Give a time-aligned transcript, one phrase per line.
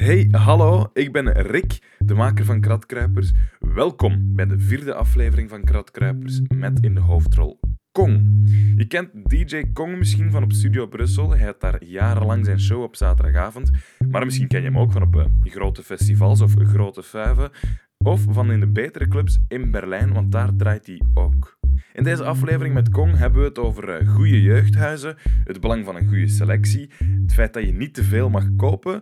[0.00, 3.32] Hey, hallo, ik ben Rick, de maker van Kratkruipers.
[3.58, 7.60] Welkom bij de vierde aflevering van Kratkruipers met in de hoofdrol
[7.92, 8.42] Kong.
[8.76, 11.30] Je kent DJ Kong misschien van op Studio Brussel.
[11.30, 13.70] Hij had daar jarenlang zijn show op zaterdagavond.
[14.10, 17.50] Maar misschien ken je hem ook van op eh, grote festivals of grote fuiven.
[17.98, 21.58] Of van in de betere clubs in Berlijn, want daar draait hij ook.
[21.92, 25.96] In deze aflevering met Kong hebben we het over eh, goede jeugdhuizen, het belang van
[25.96, 26.90] een goede selectie,
[27.22, 29.00] het feit dat je niet te veel mag kopen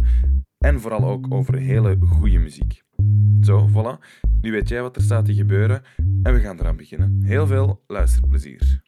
[0.59, 2.83] en vooral ook over hele goede muziek.
[3.43, 4.05] Zo, voilà.
[4.41, 5.83] Nu weet jij wat er staat te gebeuren
[6.23, 7.21] en we gaan eraan beginnen.
[7.25, 8.83] Heel veel luisterplezier.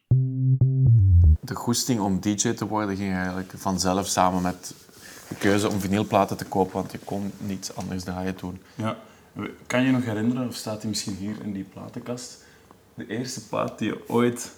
[1.41, 4.75] De goesting om DJ te worden ging eigenlijk vanzelf samen met
[5.28, 8.61] de keuze om vinylplaten te kopen, want je kon niets anders draaien toen.
[8.75, 8.97] Ja.
[9.66, 12.45] Kan je nog herinneren, of staat hij misschien hier in die platenkast,
[12.95, 14.52] de eerste plaat die je ooit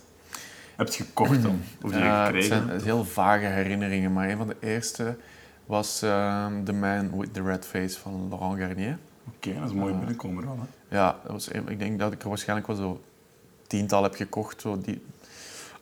[0.77, 1.61] hebt gekocht dan?
[1.83, 2.67] Of die je Ja, het gekregen?
[2.67, 5.17] zijn heel vage herinneringen, maar een van de eerste
[5.67, 8.99] was ehm, The Man with the Red Face van Laurent Garnier.
[9.37, 10.59] Oké, dat is een mooie binnenkomer dan.
[10.59, 10.97] Hè?
[10.97, 13.01] Ja, dat was, ik denk dat ik er waarschijnlijk wel zo
[13.67, 14.61] tiental heb gekocht.
[14.61, 15.03] Zo die,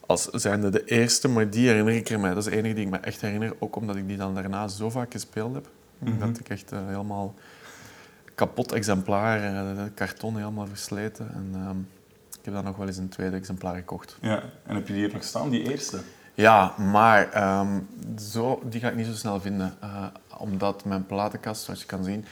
[0.07, 2.35] als zijnde de eerste, maar die herinner ik er mij.
[2.35, 4.69] Dat is de enige die ik me echt herinner, ook omdat ik die dan daarna
[4.69, 5.69] zo vaak gespeeld heb.
[6.19, 7.35] Dat ik echt eh, helemaal
[8.35, 11.35] kapot exemplaar, eh, karton helemaal versleten.
[11.35, 11.79] En ehm,
[12.39, 14.17] ik heb dan nog wel eens een tweede exemplaar gekocht.
[14.21, 14.43] Ja.
[14.67, 16.01] En heb je die hier nog staan, die eerste?
[16.35, 17.69] Ja, maar ehm,
[18.19, 19.75] zo, die ga ik niet zo snel vinden.
[19.81, 19.89] eh,
[20.39, 22.25] omdat mijn platenkast, zoals je kan zien,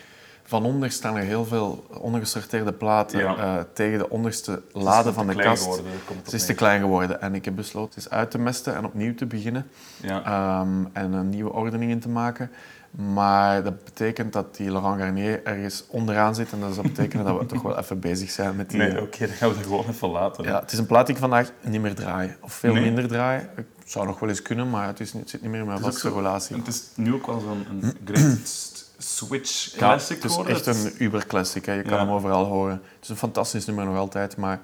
[0.43, 3.37] van onder staan er heel veel ondergesorteerde platen Ja.
[3.37, 5.63] eh, tegen de onderste lade van de kast.
[5.63, 8.75] geworden, het Het is te klein geworden en ik heb besloten het uit te mesten
[8.77, 9.67] en opnieuw te beginnen
[10.03, 10.23] Ja.
[10.25, 12.51] ehm, en een nieuwe ordening in te maken.
[12.91, 17.39] Maar dat betekent dat die Laurent Garnier ergens onderaan zit en dat zou betekenen dat
[17.39, 18.79] we toch wel even bezig zijn met die...
[18.79, 20.45] Nee, oké, dan gaan we dat gewoon even laten.
[20.45, 20.51] hè.
[20.51, 22.37] Ja, het is een plaat die ik vandaag niet meer draai.
[22.41, 22.83] Of veel Nee?
[22.83, 23.49] minder draai.
[23.55, 25.67] Het zou nog wel eens kunnen, maar het, is, niet- het zit niet meer in
[25.67, 26.57] mijn vaste relatie.
[26.57, 31.67] Het is nu ook wel zo'n greatest switch Ja, classic het is echt een uber-classic.
[31.67, 31.73] hè.
[31.73, 31.99] Je kan Ja.
[31.99, 32.73] hem overal horen.
[32.73, 34.61] Het is een fantastisch nummer nog altijd, maar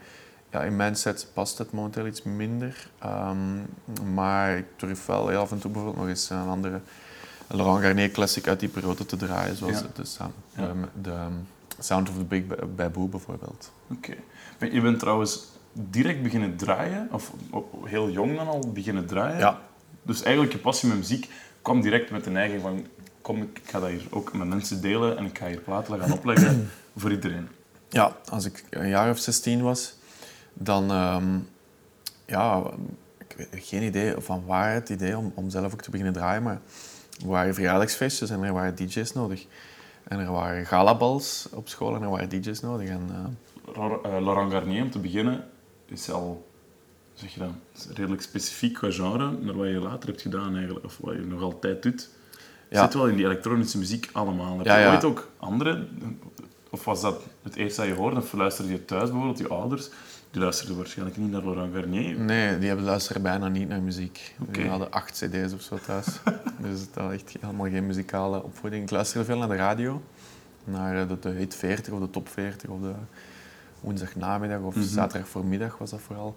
[0.50, 2.88] ja, in mijn set past het momenteel iets minder.
[2.98, 3.36] Ehm,
[4.14, 6.80] maar ik durf wel heel af en toe bijvoorbeeld nog eens een andere
[7.46, 9.86] Laurent Garnier classic uit die periode te draaien, zoals Ja.
[9.94, 10.66] de, sound, Ja.
[10.66, 11.32] de, de, ehm,
[11.78, 13.70] Sound of the Big Ba- Babu bijvoorbeeld.
[13.90, 14.14] Oké.
[14.70, 17.32] Je bent trouwens direct beginnen draaien, of
[17.84, 19.38] heel jong dan al beginnen draaien.
[19.38, 19.60] Ja.
[20.02, 21.28] Dus eigenlijk je passie met muziek
[21.62, 22.86] kwam direct met de neiging van
[23.20, 26.12] kom, ik ga dat hier ook met mensen delen en ik ga hier platen gaan
[26.12, 27.48] opleggen voor iedereen.
[27.88, 29.96] Ja, als ik een jaar of 16 was,
[30.52, 30.90] dan...
[30.90, 31.38] ehm,
[32.26, 32.62] ja,
[33.18, 36.42] ik weet geen idee van waar het idee om, om zelf ook te beginnen draaien,
[36.42, 36.60] maar
[37.20, 39.46] er waren verjaardagsfeestjes en er waren DJ's nodig.
[40.04, 42.88] En er waren galabals op school en er waren DJ's nodig.
[42.88, 45.44] En, eh, eh, Laurent Garnier, om te beginnen,
[45.86, 46.52] is al
[47.14, 50.84] zeg je dat, is redelijk specifiek qua genre naar wat je later hebt gedaan eigenlijk,
[50.84, 52.08] of wat je nog altijd doet.
[52.70, 52.82] Ja.
[52.82, 54.56] Zit wel in die elektronische muziek allemaal.
[54.56, 54.92] Heb je ja.
[54.92, 55.86] ooit ook andere,
[56.70, 59.88] of was dat het eerste dat je hoorde, of luisterde je thuis bijvoorbeeld, je ouders,
[60.30, 62.18] die luisterden waarschijnlijk niet naar Laurent Garnier.
[62.18, 64.34] nee, die hebben luisteren bijna niet naar muziek.
[64.40, 64.50] Oké.
[64.52, 66.06] Die hadden acht cd's of zo thuis.
[66.64, 68.82] dus het was echt helemaal geen muzikale opvoeding.
[68.82, 70.02] Ik luisterde veel naar de radio.
[70.64, 72.92] Naar eh, de, de hit 40 of de top 40 of de
[73.84, 74.84] woensdagnamiddag of Mhm.
[74.84, 76.34] zaterdag voormiddag was dat vooral.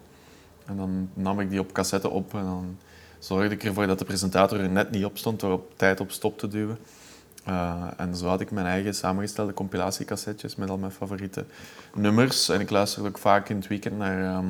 [0.66, 2.78] En dan nam ik die op cassette op en dan
[3.20, 6.12] zorgde ik ervoor dat de presentator er net niet op stond door op tijd op
[6.12, 6.78] stop te duwen.
[7.44, 11.46] Eh, en zo had ik mijn eigen samengestelde compilatiecassettes met al mijn favoriete
[11.94, 12.50] nummers.
[12.50, 14.46] En ik luisterde ook vaak in het weekend naar ehm,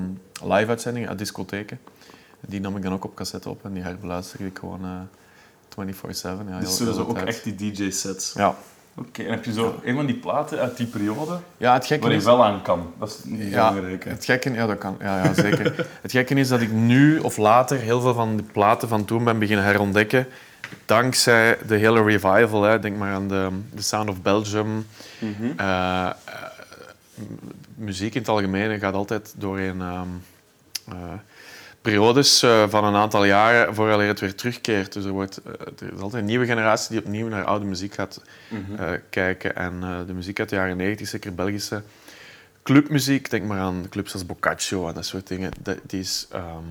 [0.53, 1.79] live-uitzendingen uit discotheken.
[2.39, 4.91] Die nam ik dan ook op cassette op en die herbeluisterde ik gewoon eh
[5.69, 6.47] 24-7.
[6.47, 7.27] Ja, Dus heel- zo heel de ook tijd.
[7.27, 8.33] echt die DJ-sets.
[8.33, 8.55] Ja.
[8.99, 12.03] Oké, en heb je zo een van die platen uit die periode ja, het gekke
[12.03, 12.23] waar je is...
[12.23, 12.93] wel aan kan?
[12.99, 14.03] Dat is niet Ja, belangrijk.
[14.03, 14.09] hè?
[14.09, 14.97] het gekke, ja, dat kan.
[14.99, 15.87] Ja, ja, zeker.
[16.01, 19.23] het gekke is dat ik nu of later heel veel van de platen van toen
[19.23, 20.27] ben beginnen herontdekken.
[20.85, 22.63] Dankzij de hele revival.
[22.63, 22.79] Hè.
[22.79, 24.87] Denk maar aan de, Sound of Belgium.
[25.19, 25.51] Mhm.
[25.57, 26.13] Eh, eh,
[27.75, 30.07] muziek in het algemeen gaat altijd doorheen ehm,
[30.87, 30.95] eh,
[31.91, 34.93] periodes eh, van een aantal jaren voordat het weer terugkeert.
[34.93, 35.51] Dus er, wordt, eh,
[35.87, 38.81] er is altijd een nieuwe generatie die opnieuw naar oude muziek gaat Mhm.
[38.83, 39.55] eh, kijken.
[39.55, 41.81] En de muziek uit de jaren 90, zeker Belgische
[42.63, 46.63] clubmuziek, denk maar aan clubs als Boccaccio en dat soort dingen, dat- die is ehm,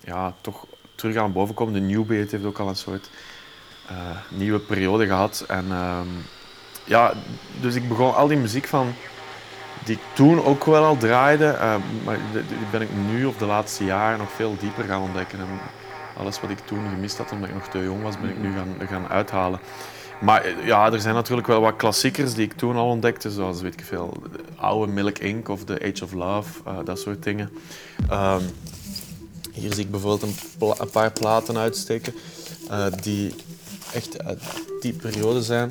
[0.00, 1.74] ja, toch terug aan boven komen.
[1.74, 3.10] De New Beat heeft ook al een soort
[4.30, 5.44] nieuwe periode gehad.
[5.48, 6.06] En ehm,
[6.84, 7.12] ja,
[7.60, 8.94] dus ik begon al die muziek van
[9.84, 11.74] die ik toen ook wel al draaide, eh,
[12.04, 15.38] maar die ben ik nu of de laatste jaren nog veel dieper gaan ontdekken.
[15.38, 15.46] En
[16.16, 18.52] alles wat ik toen gemist had, omdat ik nog te jong was, ben ik nu
[18.52, 19.60] gaan, gaan uithalen.
[20.20, 23.60] Maar eh, ja, er zijn natuurlijk wel wat klassiekers die ik toen al ontdekte, zoals
[23.60, 25.48] weet ik veel, de oude Milk Inc.
[25.48, 27.50] of The Age of Love, eh, dat soort dingen.
[28.08, 28.42] Ehm,
[29.52, 32.14] hier zie ik bijvoorbeeld een, pla- een paar platen uitsteken
[33.02, 33.34] die
[33.94, 34.42] echt uit
[34.80, 35.70] die periode zijn.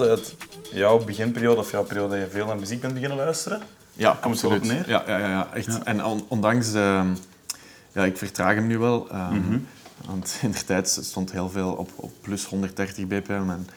[0.00, 0.34] Uit
[0.72, 3.60] jouw beginperiode, of jouw periode dat je veel naar muziek bent beginnen luisteren.
[3.92, 4.76] Ja, Komt het erop absoluut.
[4.86, 4.88] neer?
[4.88, 5.66] Ja, ja, ja, ja echt.
[5.66, 5.84] Ja.
[5.84, 7.02] En on- ondanks de...
[7.92, 9.08] Ja, ik vertraag hem nu wel.
[9.10, 9.58] ehm, Mhm.
[10.06, 13.32] Want in de tijd stond heel veel op, op plus 130 bpm.
[13.50, 13.68] En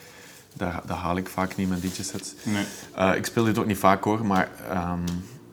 [0.53, 2.33] dat, dat haal ik vaak niet met DJ-sets.
[2.44, 2.65] Nee.
[2.95, 5.00] Eh, ik speel dit ook niet vaak hoor, maar ehm,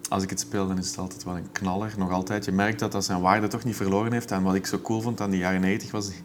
[0.08, 1.92] als ik het speel, dan is het altijd wel een knaller.
[1.96, 2.44] Nog altijd.
[2.44, 4.30] Je merkt dat dat zijn waarde toch niet verloren heeft.
[4.30, 6.22] En wat ik zo cool vond aan die jaren 90 was die,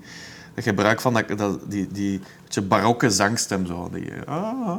[0.54, 3.66] dat gebruik van dat, dat, die, die beetje barokke zangstem.
[3.66, 3.90] Zo.
[3.92, 4.78] Die, ah,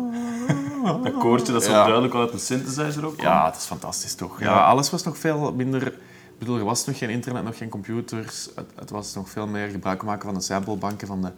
[1.03, 1.75] Dat koortje, dat is Ja.
[1.75, 3.21] wel duidelijk uit een synthesizer ook.
[3.21, 4.41] ja, het is fantastisch toch?
[4.41, 4.44] Ja.
[4.44, 4.65] Ja.
[4.65, 5.87] alles was nog veel minder...
[5.87, 8.49] Ik bedoel, er was nog geen internet, nog geen computers.
[8.55, 11.31] Het, het was nog veel meer gebruik maken van de samplebanken, van de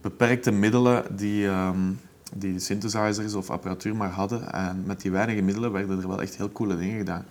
[0.00, 1.78] beperkte middelen die, ehm,
[2.34, 4.52] die synthesizers of apparatuur maar hadden.
[4.52, 7.24] En met die weinige middelen werden er wel echt heel coole dingen gedaan.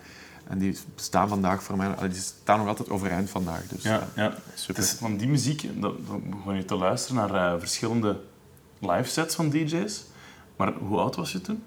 [0.48, 1.94] En die bestaan vandaag voor mij...
[2.08, 3.66] Die staan nog altijd overeind vandaag.
[3.66, 4.34] Dus, Ja, eh, ja.
[4.54, 4.74] super.
[4.74, 8.20] Het is van die muziek, dat, begon je te luisteren naar eh, verschillende
[8.78, 10.04] live sets van DJ's.
[10.56, 11.62] Maar hoe oud was je toen?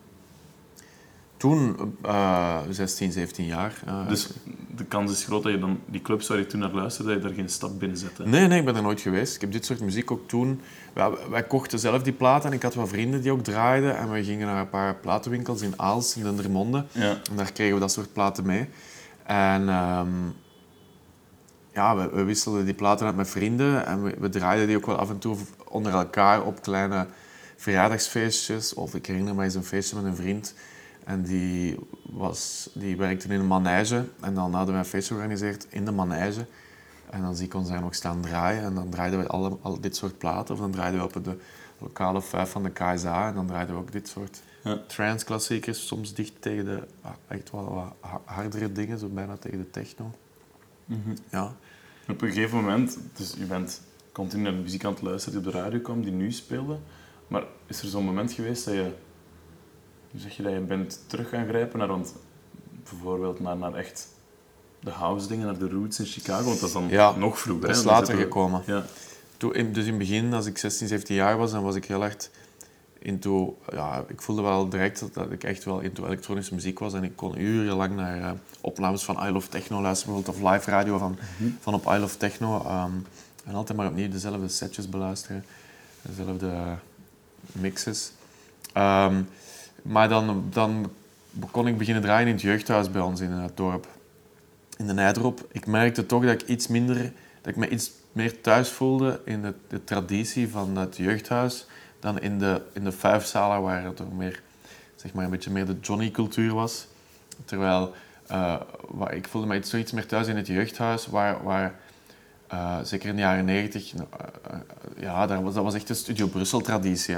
[1.39, 3.81] Toen, eh 16, 17 jaar.
[3.85, 4.29] eh, Dus
[4.75, 7.21] de kans is groot dat je dan die clubs waar je toen naar luisterde, dat
[7.21, 8.27] je daar geen stap binnen zette.
[8.27, 9.35] Nee, nee, ik ben er nooit geweest.
[9.35, 10.61] Ik heb dit soort muziek ook toen...
[10.93, 13.97] Wij, wij kochten zelf die platen en ik had wat vrienden die ook draaiden.
[13.97, 16.85] En we gingen naar een paar platenwinkels in Aals, in Dendermonde.
[16.91, 17.09] Ja.
[17.29, 18.67] En daar kregen we dat soort platen mee.
[19.25, 20.07] En ehm,
[21.73, 23.85] ja, we, we wisselden die platen uit met vrienden.
[23.85, 27.07] En we, we draaiden die ook wel af en toe onder elkaar op kleine
[27.57, 28.73] verjaardagsfeestjes.
[28.73, 30.53] Of ik herinner me eens een feestje met een vriend.
[31.09, 31.75] En die,
[32.11, 34.05] was, die werkte in een manege.
[34.21, 36.45] En dan hadden we een feest georganiseerd in de manege.
[37.09, 38.63] En dan zie ik ons daar nog staan draaien.
[38.63, 40.53] En dan draaiden we alle, al dit soort platen.
[40.53, 41.37] Of dan draaiden we op de
[41.77, 43.27] lokale vijf van de KSA.
[43.27, 44.77] En dan draaiden we ook dit soort Ja.
[44.87, 45.87] trance-klassiekers.
[45.87, 48.99] Soms dicht tegen de ah, echt wel wat ha- hardere dingen.
[48.99, 50.11] Zo bijna tegen de techno.
[50.85, 51.15] Mhm.
[51.31, 51.55] Ja.
[52.07, 55.47] Op een gegeven moment, dus je bent continu naar de muziek aan het luisteren die
[55.47, 56.77] op de radio kwam, die nu speelde.
[57.27, 58.93] Maar is er zo'n moment geweest dat je,
[60.11, 62.13] hoe zeg je dat, je bent terug gaan grijpen naar, want
[62.89, 64.07] bijvoorbeeld naar, naar echt
[64.79, 67.67] de house dingen, naar de roots in Chicago, want dat is dan Ja, nog vroeger.
[67.67, 68.63] Dat is later we- gekomen.
[68.65, 68.83] Ja.
[69.37, 71.99] Toen, dus in het begin, als ik 16, 17 jaar was, dan was ik heel
[71.99, 72.29] hard
[72.99, 73.57] into...
[73.71, 76.93] Ja, ik voelde wel direct dat, dat ik echt wel into elektronische muziek was.
[76.93, 80.69] En ik kon urenlang naar eh, opnames van I Love Techno luisteren, bijvoorbeeld, of live
[80.71, 81.17] radio van,
[81.59, 82.61] van op I Love Techno.
[82.65, 82.91] ehm,
[83.45, 85.45] en altijd maar opnieuw dezelfde setjes beluisteren.
[86.01, 86.53] Dezelfde
[87.51, 88.11] mixes.
[88.73, 89.21] Ehm,
[89.81, 90.91] maar dan, dan
[91.51, 93.87] kon ik beginnen draaien in het jeugdhuis bij ons in het dorp.
[94.77, 95.47] In de Nijdrop.
[95.51, 97.11] Ik merkte toch dat ik iets minder...
[97.41, 101.65] Dat ik me iets meer thuis voelde in de, de traditie van het jeugdhuis
[101.99, 104.41] dan in de, in de vijfzalen waar het toch meer,
[104.95, 106.87] zeg maar, een beetje meer de Johnny-cultuur was.
[107.45, 107.93] Terwijl
[108.27, 108.55] eh,
[108.87, 111.75] waar, ik voelde me iets, zoiets meer thuis in het jeugdhuis, waar, waar
[112.47, 114.57] eh, zeker in de jaren negentig, eh,
[114.97, 117.15] ja, daar was, dat was echt een Studio Brussel-traditie.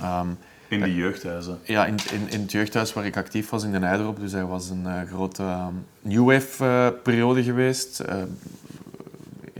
[0.00, 0.28] Ehm,
[0.72, 1.58] In die jeugdhuizen.
[1.64, 4.20] ja, in, in, in het jeugdhuis waar ik actief was in de Nijderop.
[4.20, 8.00] Dus er was een eh, grote ehm, New Wave-periode geweest.
[8.00, 8.16] eh,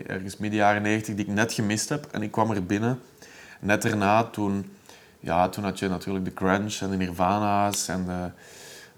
[0.07, 2.07] ergens midden jaren 90 die ik net gemist heb.
[2.11, 3.01] En ik kwam er binnen.
[3.61, 4.71] Net daarna, toen,
[5.21, 8.31] ja, toen had je natuurlijk de grunge en de Nirvana's en de,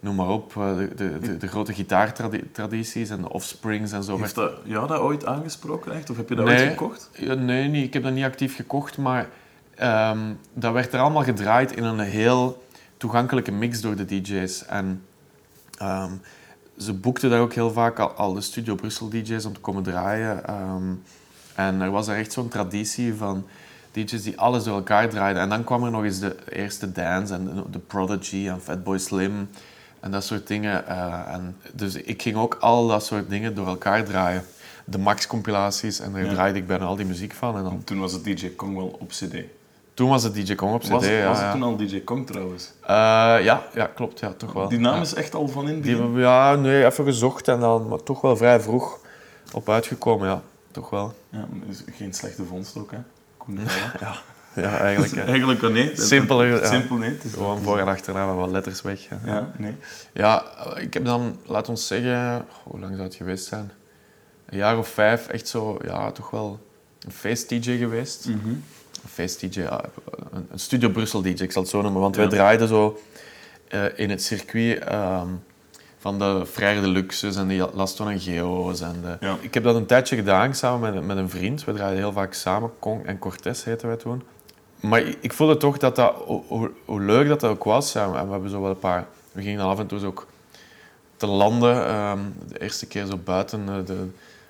[0.00, 4.18] noem maar op, eh, de, de, de, de grote gitaartradities en de offsprings en zo.
[4.18, 6.10] Heeft dat jou dat ooit aangesproken echt?
[6.10, 6.58] Of heb je dat Nee.
[6.60, 7.10] ooit gekocht?
[7.38, 7.84] Nee, niet.
[7.86, 9.28] ik heb dat niet actief gekocht, maar
[9.76, 10.18] ehm,
[10.52, 12.64] dat werd er allemaal gedraaid in een heel
[12.96, 14.64] toegankelijke mix door de DJ's.
[14.66, 15.02] En
[15.78, 16.10] ehm,
[16.78, 19.82] ze boekten daar ook heel vaak al, al de Studio Brussel DJ's om te komen
[19.82, 20.46] draaien.
[20.46, 20.92] Ehm,
[21.54, 23.46] en er was er echt zo'n traditie van
[23.92, 25.42] DJ's die alles door elkaar draaiden.
[25.42, 28.98] En dan kwam er nog eens de eerste dance en de, de Prodigy en Fatboy
[28.98, 29.48] Slim
[30.00, 30.86] en dat soort dingen.
[30.86, 34.44] eh, en dus ik ging ook al dat soort dingen door elkaar draaien.
[34.86, 36.32] De Max-compilaties en daar Ja.
[36.32, 37.56] draaide ik bijna al die muziek van.
[37.56, 39.34] En dan, Toen was het DJ Kong wel op CD.
[39.94, 40.88] Toen was het DJ Kong op CD.
[40.88, 41.52] Was, ja, was het ja.
[41.52, 42.72] toen al DJ Kong trouwens?
[42.82, 42.88] Eh,
[43.44, 44.20] ja, ja, klopt.
[44.20, 44.68] Ja, toch wel.
[44.68, 45.00] Die naam Ja.
[45.00, 48.36] is echt al van in Die, ja, nee, even gezocht en dan maar toch wel
[48.36, 48.98] vrij vroeg
[49.52, 50.42] op uitgekomen, ja.
[50.70, 51.14] Toch wel.
[51.28, 52.98] Ja, is geen slechte vondst ook, hè?
[53.46, 53.68] Bellen.
[54.00, 54.14] Ja,
[54.62, 55.26] ja eigenlijk.
[55.28, 55.90] Eigenlijk wel nee.
[55.94, 56.66] Simpeler, ja.
[56.66, 57.10] Simpel nee.
[57.10, 59.08] Het is- Gewoon voor en achternaam wat letters weg.
[59.08, 59.16] hè.
[59.32, 59.76] Ja, nee.
[60.12, 60.44] Ja,
[60.76, 63.70] ik heb dan, laat ons zeggen, hoe lang zou het geweest zijn?
[64.46, 66.58] Een jaar of vijf, echt zo, ja, toch wel
[67.04, 68.26] een feest-DJ geweest.
[68.26, 68.62] Een
[69.08, 69.84] feest-DJ, ja,
[70.32, 72.00] een, een Studio Brussel DJ, ik zal het zo noemen.
[72.00, 72.30] Want wij Ja.
[72.30, 73.00] draaiden zo
[73.68, 75.28] eh, in het circuit ehm,
[75.98, 78.80] van de Frère de Luxus en de Laston en Geo's.
[78.80, 79.16] En de...
[79.20, 79.36] Ja.
[79.40, 81.64] Ik heb dat een tijdje gedaan samen met, met een vriend.
[81.64, 82.70] We draaiden heel vaak samen.
[82.78, 84.22] Kong en Cortés heten wij toen.
[84.80, 86.70] Maar ik, ik voelde toch dat dat, hoe,
[87.00, 87.92] leuk dat dat ook was.
[87.92, 89.06] Ja, en we hebben zo wel een paar...
[89.32, 90.26] We gingen dan af en toe ook
[91.16, 91.86] te landen.
[91.86, 92.18] ehm,
[92.48, 94.06] de eerste keer zo buiten eh, de,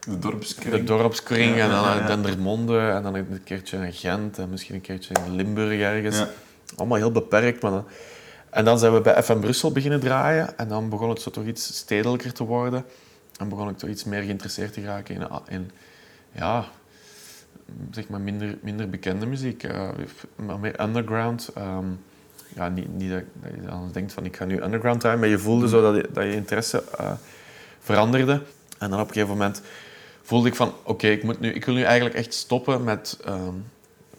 [0.07, 0.75] De dorpskring.
[0.75, 1.57] de dorpskring.
[1.57, 2.07] En dan ja.
[2.07, 2.79] Dendermonde.
[2.79, 4.39] En dan een keertje in Gent.
[4.39, 6.19] En misschien een keertje in Limburg ergens.
[6.19, 6.29] Ja.
[6.77, 7.63] Allemaal heel beperkt.
[7.63, 7.87] Maar dan...
[8.51, 10.59] En dan zijn we bij FM Brussel beginnen draaien.
[10.59, 12.85] En dan begon het zo toch iets stedelijker te worden.
[13.39, 15.71] En begon ik toch iets meer geïnteresseerd te raken in, in
[16.33, 16.65] ja,
[17.91, 19.63] zeg maar minder, minder bekende muziek.
[19.63, 19.89] eh,
[20.37, 21.51] maar meer underground.
[21.55, 21.87] Ehm,
[22.55, 25.29] ja, niet, niet dat, dat je dan denkt van ik ga nu underground draaien, maar
[25.29, 27.13] je voelde zo dat je, dat je interesse eh,
[27.81, 28.43] veranderde.
[28.79, 29.63] En dan op een gegeven moment
[30.27, 33.55] voelde ik van oké, ik ik, nu ik wil nu eigenlijk echt stoppen met ehm,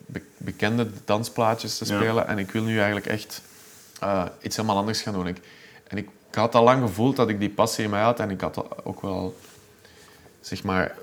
[0.06, 1.96] be- bekende dansplaatjes te Ja.
[1.96, 2.28] spelen.
[2.28, 3.42] En ik wil nu eigenlijk echt
[4.00, 5.28] eh, iets helemaal anders gaan doen.
[5.28, 5.38] Ik,
[5.88, 8.20] en ik, ik had al lang gevoeld dat ik die passie in mij had.
[8.20, 9.36] En ik had ook wel,
[10.42, 10.96] zeg maar,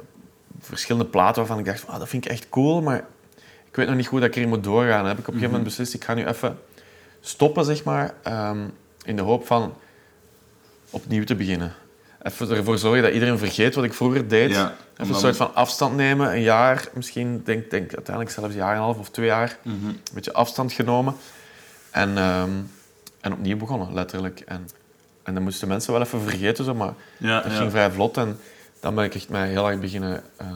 [0.60, 3.04] verschillende platen waarvan ik dacht, ah, dat vind ik echt cool, maar
[3.68, 4.98] ik weet nog niet goed dat ik erin moet doorgaan.
[4.98, 6.58] Dan heb ik op een gegeven moment beslist, ik ga nu even
[7.20, 8.64] stoppen, zeg maar, ehm,
[9.04, 9.74] in de hoop van
[10.90, 11.74] opnieuw te beginnen.
[12.22, 14.50] Even ervoor zorgen dat iedereen vergeet wat ik vroeger deed.
[14.50, 18.50] Ja, Even en een soort van afstand nemen, een jaar, misschien denk, denk uiteindelijk zelfs
[18.50, 19.86] een jaar en een half of twee jaar, Mhm.
[19.86, 21.14] een beetje afstand genomen.
[21.90, 22.50] En, ehm,
[23.20, 24.40] en opnieuw begonnen, letterlijk.
[24.40, 24.68] En,
[25.22, 27.58] en dan moesten mensen wel even vergeten, zo, maar Ja, dat ja.
[27.58, 28.16] ging vrij vlot.
[28.16, 28.38] En
[28.80, 30.48] dan ben ik echt mij heel erg beginnen ehm,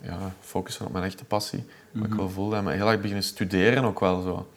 [0.00, 1.64] ja, focussen op mijn echte passie.
[1.90, 2.56] Wat ik wel voelde.
[2.56, 4.48] En me heel erg beginnen studeren ook wel zo.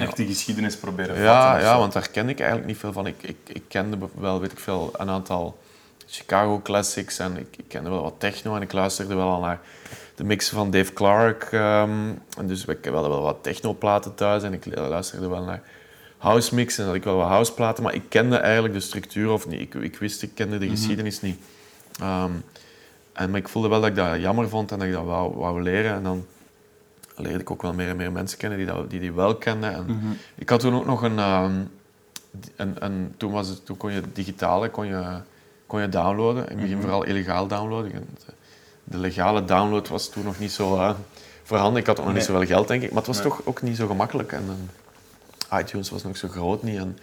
[0.00, 3.06] Echt die geschiedenis proberen ja, vatten ja, want daar ken ik eigenlijk niet veel van.
[3.06, 5.58] Ik, ik, ik kende wel, weet ik veel, een aantal
[6.06, 9.60] Chicago classics en ik, ik kende wel wat techno en ik luisterde wel al naar
[10.14, 11.42] de mixen van Dave Clark.
[11.42, 11.90] ehm,
[12.38, 15.62] en dus ik had wel wat technoplaten thuis en ik luisterde wel naar
[16.18, 19.46] house mixen en had ik wel wat houseplaten, maar ik kende eigenlijk de structuur of
[19.46, 19.60] niet.
[19.60, 21.40] Ik, ik wist, ik kende de geschiedenis niet.
[22.00, 22.32] Ehm,
[23.12, 25.34] en, maar ik voelde wel dat ik dat jammer vond en dat ik dat wou,
[25.36, 25.94] wou leren.
[25.94, 26.26] En dan
[27.18, 29.72] leerde ik ook wel meer en meer mensen kennen die dat, die, die wel kenden.
[29.74, 30.06] En Mhm.
[30.34, 31.18] Ik had toen ook nog een...
[31.18, 31.60] ehm,
[32.56, 35.20] een toen, was het, toen kon je digitale kon je,
[35.66, 36.42] kon je downloaden.
[36.42, 37.92] In het begin vooral illegaal downloaden.
[37.92, 38.32] En de-
[38.84, 40.94] De legale download was toen nog niet zo eh,
[41.42, 41.80] voorhanden.
[41.80, 42.88] Ik had ook nog niet zoveel geld, denk ik.
[42.88, 43.26] Maar het was Nee.
[43.26, 44.32] toch ook niet zo gemakkelijk.
[44.32, 44.70] En,
[45.50, 46.78] eh, iTunes was nog zo groot niet.
[46.78, 46.98] En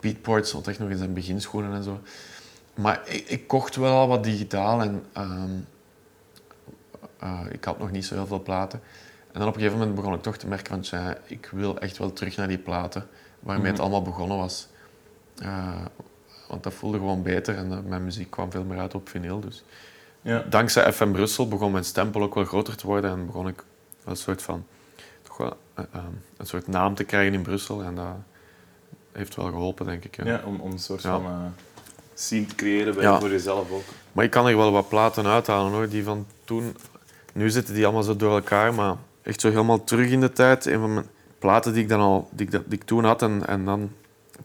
[0.00, 2.00] Beatport stond echt nog in zijn beginschoenen en zo.
[2.74, 4.80] Maar ik, ik kocht wel al wat digitaal.
[4.82, 5.50] En ehm,
[7.18, 8.80] eh, ik had nog niet zo heel veel platen.
[9.36, 10.80] En dan op een gegeven moment begon ik toch te merken van...
[10.80, 13.08] tja, ik wil echt wel terug naar die platen
[13.40, 14.66] waarmee het allemaal begonnen was.
[15.38, 15.84] Eh,
[16.48, 19.40] want dat voelde gewoon beter en eh, mijn muziek kwam veel meer uit op vinyl.
[19.40, 19.64] Dus.
[20.22, 20.44] Ja.
[20.48, 23.64] Dankzij FM Brussel begon mijn stempel ook wel groter te worden en begon ik
[24.04, 24.66] een soort van
[25.22, 25.84] toch wel, eh,
[26.36, 27.82] een soort naam te krijgen in Brussel.
[27.82, 28.14] En dat
[29.12, 30.16] heeft wel geholpen, denk ik.
[30.16, 30.24] Ja.
[30.24, 31.20] Ja, om, om een soort Ja.
[31.20, 31.52] van
[32.14, 33.20] scene te creëren bij, Ja.
[33.20, 33.84] voor jezelf ook.
[34.12, 36.76] Maar ik kan er wel wat platen uithalen hoor, die van toen.
[37.32, 38.96] Nu zitten die allemaal zo door elkaar, maar
[39.26, 40.66] echt zo helemaal terug in de tijd.
[40.66, 41.06] Een van mijn
[41.38, 43.90] platen die ik, dan al, die ik, dat- die ik toen had en, en dan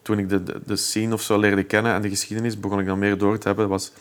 [0.02, 2.86] toen ik de, de, de scene of zo leerde kennen en de geschiedenis begon ik
[2.86, 3.92] dan meer door te hebben, was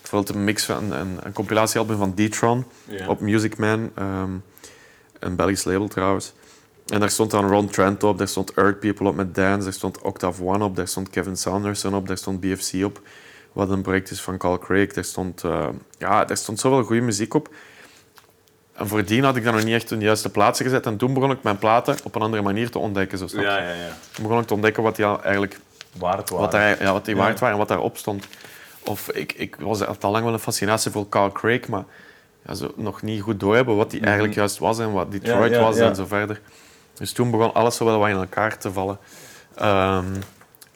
[0.00, 2.64] bijvoorbeeld een mix van een, een compilatiealbum van D-Tron
[3.08, 4.30] op Music Man, ehm,
[5.18, 6.32] een Belgisch label trouwens.
[6.86, 9.72] En daar stond dan Ron Trent op, daar stond Earth People op met Dance, daar
[9.72, 13.00] stond Octave One op, daar stond Kevin Saunderson op, daar stond BFC op,
[13.52, 14.92] wat een project is van Carl Craig.
[14.92, 17.54] Daar stond, eh, ja, daar stond zoveel goede muziek op.
[18.82, 20.86] En voordien had ik dat nog niet echt in de juiste plaatsen gezet.
[20.86, 23.18] En toen begon ik mijn platen op een andere manier te ontdekken.
[23.18, 23.48] Zo, snap je?
[23.48, 23.96] Ja, ja, ja.
[24.10, 25.58] Toen begon ik te ontdekken wat die eigenlijk
[25.98, 28.26] Waar het wat, daar, ja, wat die waard waren en wat daarop stond.
[28.84, 31.84] Of ik, ik was had al lang wel een fascinatie voor Carl Craig, maar
[32.46, 35.60] ja, zo nog niet goed doorhebben wat die eigenlijk juist was en wat Detroit Mhm.
[35.60, 36.40] Was en zo verder.
[36.94, 38.98] Dus toen begon alles zo wel wat in elkaar te vallen.
[39.54, 40.14] Ehm,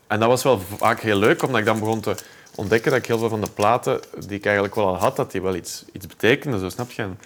[0.06, 2.14] en dat was wel vaak heel leuk, omdat ik dan begon te
[2.54, 5.30] ontdekken dat ik heel veel van de platen die ik eigenlijk wel al had, dat
[5.30, 7.02] die wel iets, iets betekenden, zo snap je.
[7.02, 7.18] En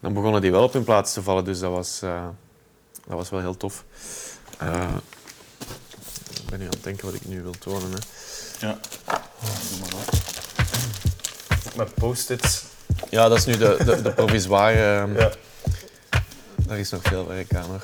[0.00, 2.24] dan begonnen die wel op hun plaats te vallen, dus dat was, eh,
[3.06, 3.84] dat was wel heel tof.
[4.58, 4.94] Eh,
[6.40, 7.90] ik ben nu aan het denken wat ik nu wil tonen.
[7.90, 7.98] Hè.
[8.66, 8.78] Ja.
[9.04, 10.16] Doe maar wat.
[11.76, 12.64] Met post-its.
[13.10, 14.96] Ja, dat is nu de, de, de provisoire.
[15.00, 15.30] ehm, Ja.
[16.66, 17.82] Daar is nog veel werk aan hoor.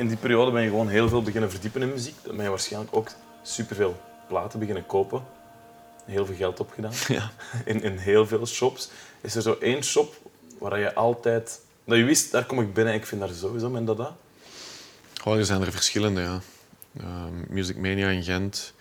[0.00, 2.14] In die periode ben je gewoon heel veel beginnen verdiepen in muziek.
[2.22, 3.10] Dan ben je waarschijnlijk ook
[3.42, 5.22] superveel platen beginnen kopen.
[6.04, 6.92] Heel veel geld opgedaan.
[7.08, 7.30] Ja.
[7.64, 8.90] In, in heel veel shops.
[9.20, 10.14] Is er zo één shop
[10.58, 11.60] waar je altijd...
[11.84, 14.16] Dat je wist, daar kom ik binnen en ik vind daar sowieso mijn dada.
[15.14, 16.40] Gewoon, er zijn er verschillende, ja.
[16.96, 18.72] Ehm, Music Mania in Gent,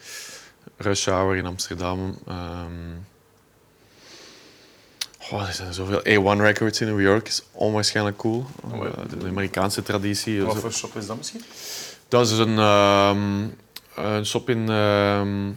[0.77, 2.17] Rush Hour in Amsterdam.
[2.27, 2.97] ehm
[5.31, 6.01] oh, er zijn zoveel.
[6.01, 8.45] A1 Records in New York is onwaarschijnlijk cool.
[8.63, 8.89] Oh, ja.
[8.89, 10.43] Eh, de Amerikaanse traditie.
[10.43, 11.43] Wat voor shop is dat misschien?
[12.07, 13.47] Dat is een, ehm,
[13.95, 15.49] een shop in ehm,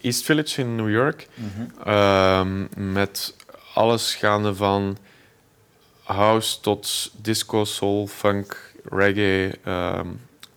[0.00, 1.28] East Village in New York.
[1.84, 3.34] Ehm, met
[3.74, 4.98] alles gaande van
[6.02, 9.54] house tot disco, soul, funk, reggae,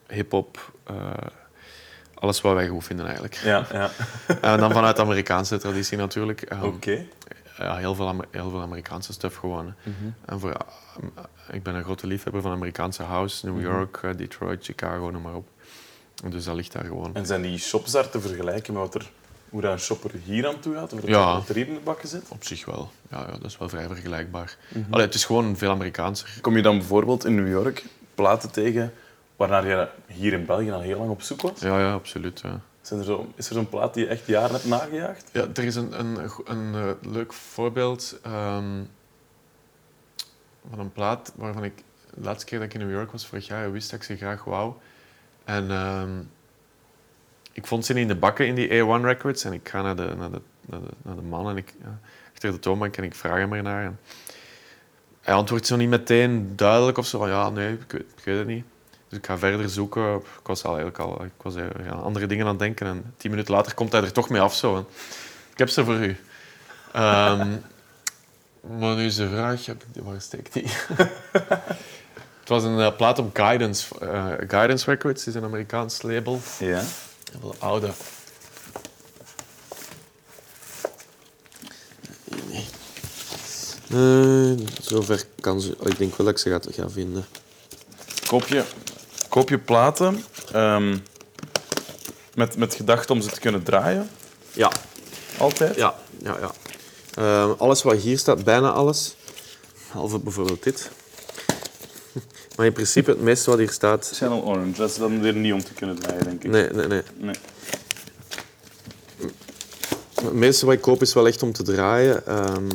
[0.08, 0.72] hip-hop.
[0.84, 0.96] eh,
[2.14, 3.36] alles wat wij goed vinden eigenlijk.
[3.44, 3.90] Ja, ja.
[4.52, 6.44] En dan vanuit de Amerikaanse traditie natuurlijk.
[6.62, 7.06] Oké.
[7.64, 9.66] Ja, heel, veel Amer- heel veel Amerikaanse stuff gewoon.
[9.66, 9.92] hè.
[10.26, 11.16] En voor, eh,
[11.52, 15.36] ik ben een grote liefhebber van Amerikaanse house, New York, eh, Detroit, Chicago, noem maar
[15.36, 15.48] op.
[16.30, 17.16] Dus dat ligt daar gewoon.
[17.16, 19.10] En zijn die shops daar te vergelijken met wat er,
[19.50, 20.94] hoe dat een shopper hier aan toe gaat?
[20.94, 21.34] Of Ja.
[21.34, 22.24] wat er hier in de bakken zit?
[22.30, 22.92] Op zich wel.
[23.10, 24.58] Ja, ja dat is wel vrij vergelijkbaar.
[24.90, 26.38] Allee, het is gewoon veel Amerikaanser.
[26.42, 27.84] Kom je dan bijvoorbeeld in New York
[28.16, 28.94] platen tegen
[29.36, 31.60] waarnaar je hier in België al heel lang op zoek was?
[31.60, 32.40] Ja, ja, absoluut.
[32.40, 32.60] Ja.
[33.00, 35.30] Zo, is er zo'n plaat die je echt jaren hebt nagejaagd?
[35.34, 38.84] Ja, er is een, een, een, eh, leuk voorbeeld ehm,
[40.70, 43.48] van een plaat waarvan ik de laatste keer dat ik in New York was vorig
[43.48, 44.74] jaar wist dat ik ze graag wou.
[45.44, 46.20] En ehm,
[47.52, 50.14] ik vond ze in de bakken in die A1 Records en ik ga naar de,
[50.18, 52.00] naar de, naar de, naar de man en ik, ja,
[52.32, 53.86] achter de toonbank en ik vraag hem ernaar.
[53.86, 54.00] En
[55.22, 58.38] hij antwoordt zo niet meteen duidelijk of zo van ja, nee, ik weet, ik weet
[58.38, 58.66] het niet.
[59.12, 60.16] Dus ik ga verder zoeken.
[60.16, 63.30] Ik was al eigenlijk al ik was aan andere dingen aan het denken en tien
[63.32, 64.76] minuten later komt hij er toch mee af zo.
[64.76, 64.86] En
[65.52, 66.18] ik heb ze voor u.
[66.94, 67.50] Ehm,
[68.80, 70.66] maar nu is de vraag, heb ik die- waar steekt die?
[72.40, 74.00] het was een eh, plaat op Guidance.
[74.00, 76.40] eh, Guidance Records is een Amerikaans label.
[76.60, 76.68] Ja.
[77.32, 77.90] Heel veel oude.
[83.88, 85.76] Nee, zover kan ze.
[85.84, 87.26] Ik denk wel dat ik ze ga, ga vinden.
[88.28, 88.64] Koop je,
[89.32, 90.98] koop je platen ehm,
[92.34, 94.10] met, met gedachte om ze te kunnen draaien?
[94.54, 94.72] Ja,
[95.38, 95.76] Altijd?
[95.76, 96.38] ja, ja.
[96.40, 96.52] ja.
[97.14, 99.16] Ehm, alles wat hier staat, bijna alles.
[99.88, 100.90] Behalve bijvoorbeeld dit.
[102.56, 104.12] Maar in principe, het meeste wat hier staat.
[104.14, 106.52] Channel Orange, dat is dan weer niet om te kunnen draaien, denk ik.
[106.52, 107.02] Nee, nee, nee.
[107.18, 107.36] Nee.
[110.14, 112.26] Het meeste wat ik koop is wel echt om te draaien.
[112.28, 112.70] Ehm,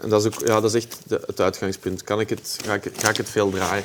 [0.00, 2.02] en dat is, ook, ja, dat is echt de- het uitgangspunt.
[2.04, 3.84] Kan ik het, ga, ik, ga ik het veel draaien?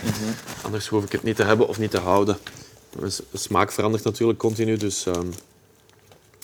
[0.63, 2.37] Anders hoef ik het niet te hebben of niet te houden.
[2.99, 5.27] De smaak verandert natuurlijk continu, dus ehm,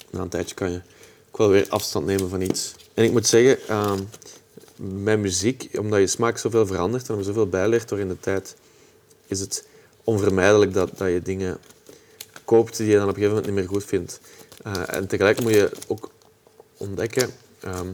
[0.10, 0.82] na een tijdje kan je
[1.32, 2.74] ook wel weer afstand nemen van iets.
[2.94, 3.58] En ik moet zeggen,
[4.76, 8.56] met muziek, omdat je smaak zoveel verandert en er zoveel bijleert door in de tijd,
[9.28, 9.66] is het
[10.04, 11.58] onvermijdelijk dat, dat je dingen
[12.46, 14.20] koopt die je dan op een gegeven moment niet meer goed vindt.
[14.64, 16.10] Eh, en tegelijk moet je ook
[16.78, 17.30] ontdekken,
[17.60, 17.88] ehm,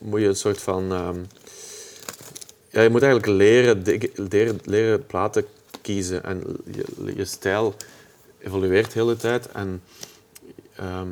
[0.00, 0.92] moet je een soort van...
[0.92, 1.18] ehm,
[2.70, 3.82] ja, je moet eigenlijk leren,
[4.14, 5.44] leren, leren platen
[5.80, 6.24] kiezen.
[6.24, 7.74] En je, je stijl
[8.38, 9.48] evolueert de hele tijd.
[9.48, 9.82] En
[10.76, 11.08] ehm,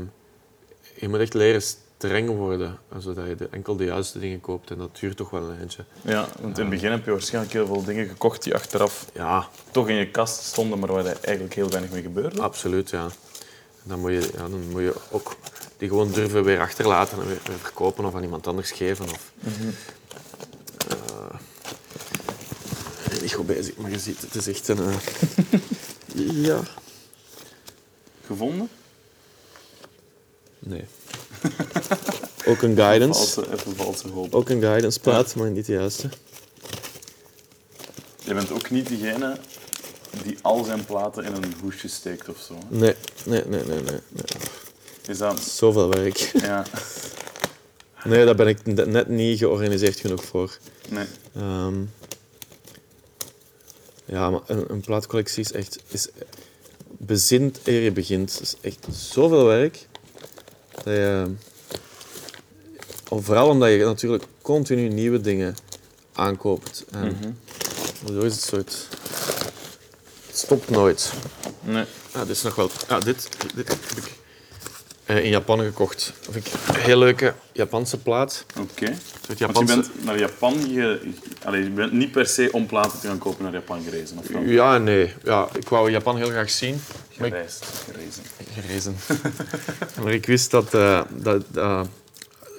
[0.94, 4.70] je moet echt leren streng worden, zodat je de, enkel de juiste dingen koopt.
[4.70, 5.84] En dat duurt toch wel een eindje.
[6.02, 9.48] Ja, want in het begin heb je waarschijnlijk heel veel dingen gekocht die achteraf Ja,
[9.70, 12.42] toch in je kast stonden, maar waar er eigenlijk heel weinig mee gebeurde.
[12.42, 13.06] Absoluut, ja.
[13.82, 15.36] Dan moet je, ja, dan moet je ook
[15.78, 19.04] die gewoon durven weer achterlaten en weer, weer verkopen of aan iemand anders geven.
[19.04, 19.30] Of,
[20.88, 21.38] Eh,
[23.04, 24.78] ik ben niet goed bezig, maar je ziet, het is echt een...
[24.78, 24.96] eh,
[26.46, 26.60] ja.
[28.26, 28.68] Gevonden?
[30.58, 30.84] Nee.
[32.50, 33.20] ook een guidance.
[33.32, 34.34] Valse, even valse hoop.
[34.34, 36.08] Ook een guidance plaat, maar niet de juiste.
[38.24, 39.36] Je bent ook niet diegene
[40.22, 42.58] die al zijn platen in een hoesje steekt of zo.
[42.68, 44.00] Nee, nee, nee, nee, nee.
[44.08, 44.37] nee.
[45.08, 45.40] Is dat...
[45.40, 46.16] Zoveel werk.
[46.16, 46.64] Ja,
[48.04, 50.58] Nee, daar ben ik net niet georganiseerd genoeg voor.
[50.88, 51.06] nee.
[51.36, 51.74] Ehm,
[54.04, 55.78] ja, maar een, een plaatcollectie is echt...
[55.88, 56.08] Is
[56.98, 58.32] bezint eer je begint.
[58.32, 59.86] Het is echt zoveel werk.
[60.74, 61.34] Dat je,
[63.04, 65.54] vooral omdat je natuurlijk continu nieuwe dingen
[66.12, 66.84] aankoopt.
[66.90, 67.38] En
[68.06, 68.88] Zo is het soort...
[70.26, 71.12] Het stopt nooit.
[71.60, 71.84] nee.
[72.12, 72.70] Ah, dit is nog wel...
[72.88, 74.17] Ah, dit, dit heb ik
[75.16, 76.12] in Japan gekocht.
[76.24, 78.44] Dat vind ik een heel leuke Japanse plaat.
[78.60, 78.86] Oké.
[79.26, 80.54] Want soort je bent naar Japan...
[80.68, 81.00] ge-
[81.44, 84.18] Allee, je bent niet per se om platen te gaan kopen naar Japan gerezen.
[84.18, 84.24] Of?
[84.46, 85.12] Ja nee.
[85.24, 86.74] Ja, ik wou Japan heel graag zien.
[86.74, 86.80] Ik-
[87.16, 87.64] Gereisd.
[87.92, 88.22] Gerezen.
[88.54, 88.96] gerezen.
[90.02, 90.74] maar ik wist dat...
[90.74, 91.82] eh, dat eh,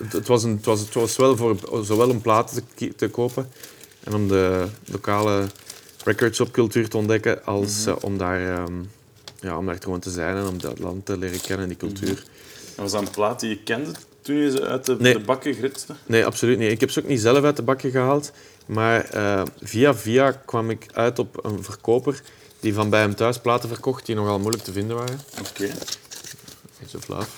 [0.10, 3.50] het, was een, het, was, het was wel voor zowel om platen te, te kopen
[4.04, 5.44] En om de lokale
[6.04, 7.90] recordshopcultuur te ontdekken, als Mhm.
[7.90, 8.74] eh, om, daar, ehm,
[9.42, 12.24] ja, om daar gewoon te zijn en om dat land te leren kennen, die cultuur.
[12.76, 15.14] En was dat een plaat die je kende toen je ze uit de, Nee.
[15.14, 15.94] de bakken gritste?
[16.06, 16.72] Nee, absoluut niet.
[16.72, 18.32] Ik heb ze ook niet zelf uit de bakken gehaald.
[18.66, 22.22] Maar eh, via via kwam ik uit op een verkoper
[22.60, 25.20] die van bij hem thuis platen verkocht die nogal moeilijk te vinden waren.
[25.40, 25.70] Oké.
[26.86, 27.30] Age of Love.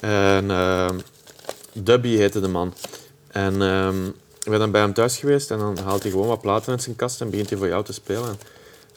[0.00, 0.98] En ehm
[1.72, 2.74] Dubby heette de man.
[3.28, 4.06] En ehm,
[4.42, 6.82] ik ben dan bij hem thuis geweest en dan haalt hij gewoon wat platen uit
[6.82, 8.38] zijn kast en begint hij voor jou te spelen.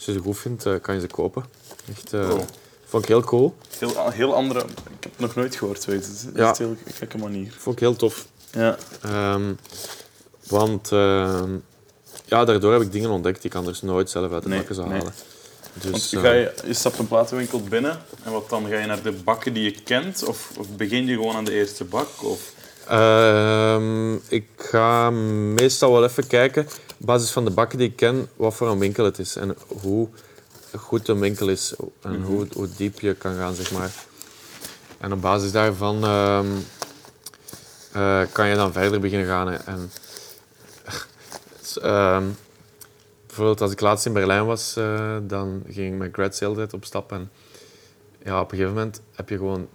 [0.06, 1.46] Als je ze goed vindt, eh, kan je ze kopen.
[1.90, 2.40] Echt, eh, Oh.
[2.86, 3.56] Vond ik heel cool.
[3.80, 4.60] Heel, heel andere...
[4.60, 4.66] Ik
[5.04, 6.12] heb het nog nooit gehoord, weet je.
[6.12, 6.50] Het is Ja.
[6.50, 7.54] een heel gekke manier.
[7.58, 8.26] Vond ik heel tof.
[8.52, 8.78] Ja.
[9.02, 9.54] Ehm,
[10.48, 11.52] want ehm,
[12.26, 14.76] ja, daardoor heb ik dingen ontdekt die ik anders nooit zelf uit de Nee, bakken
[14.76, 14.98] zou nee.
[14.98, 15.14] halen.
[15.74, 18.68] Dus, Want eh, ga je, je stapt een platenwinkel binnen en wat dan?
[18.70, 20.24] Ga je naar de bakken die je kent?
[20.26, 22.08] Of, of begin je gewoon aan de eerste bak?
[22.24, 22.54] Of...
[22.88, 26.68] Ehm, ik ga meestal wel even kijken,
[27.06, 30.10] basis van de bakken die ik ken, wat voor een winkel het is en hoe
[30.78, 33.92] goed een winkel is en hoe, hoe diep je kan gaan, zeg maar.
[34.98, 36.48] En op basis daarvan ehm,
[37.92, 39.48] eh, kan je dan verder beginnen gaan.
[39.48, 39.56] hè.
[39.56, 39.92] En,
[41.82, 42.24] ehm,
[43.28, 46.86] bijvoorbeeld als ik laatst in Berlijn was, eh, dan ging ik met Grad Sales op
[46.86, 47.12] stap.
[47.12, 47.32] En
[48.24, 49.68] ja, op een gegeven moment heb je gewoon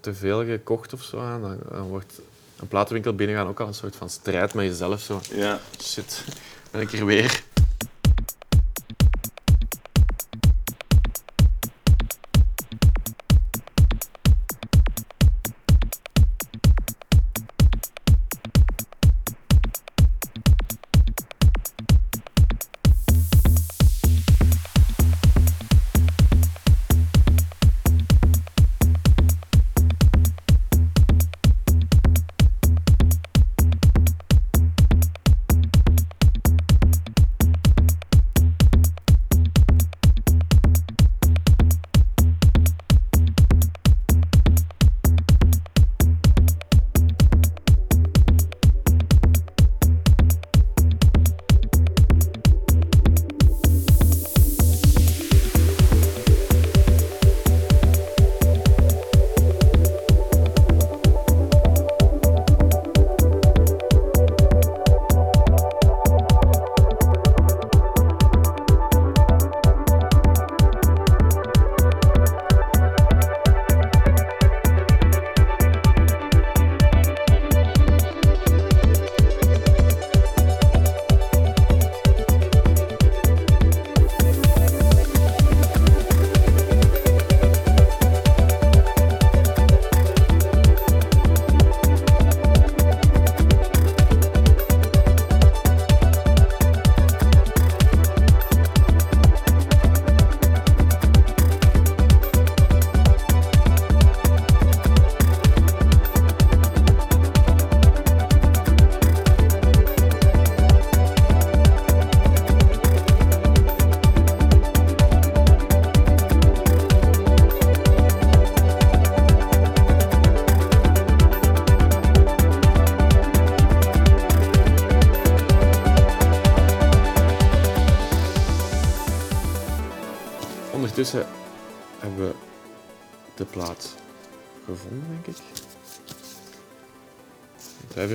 [0.00, 1.18] te veel gekocht of zo.
[1.18, 2.20] En dan, dan wordt
[2.64, 5.00] een platenwinkel binnengaan ook al een soort van strijd met jezelf.
[5.00, 5.20] Zo.
[5.34, 5.60] Ja.
[5.82, 6.24] Shit,
[6.70, 7.44] ben ik er weer.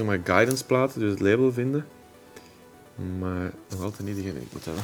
[0.06, 1.86] Maar guidance platen, dus het label vinden.
[3.20, 4.84] Maar nog altijd niet degene die ik moet hebben.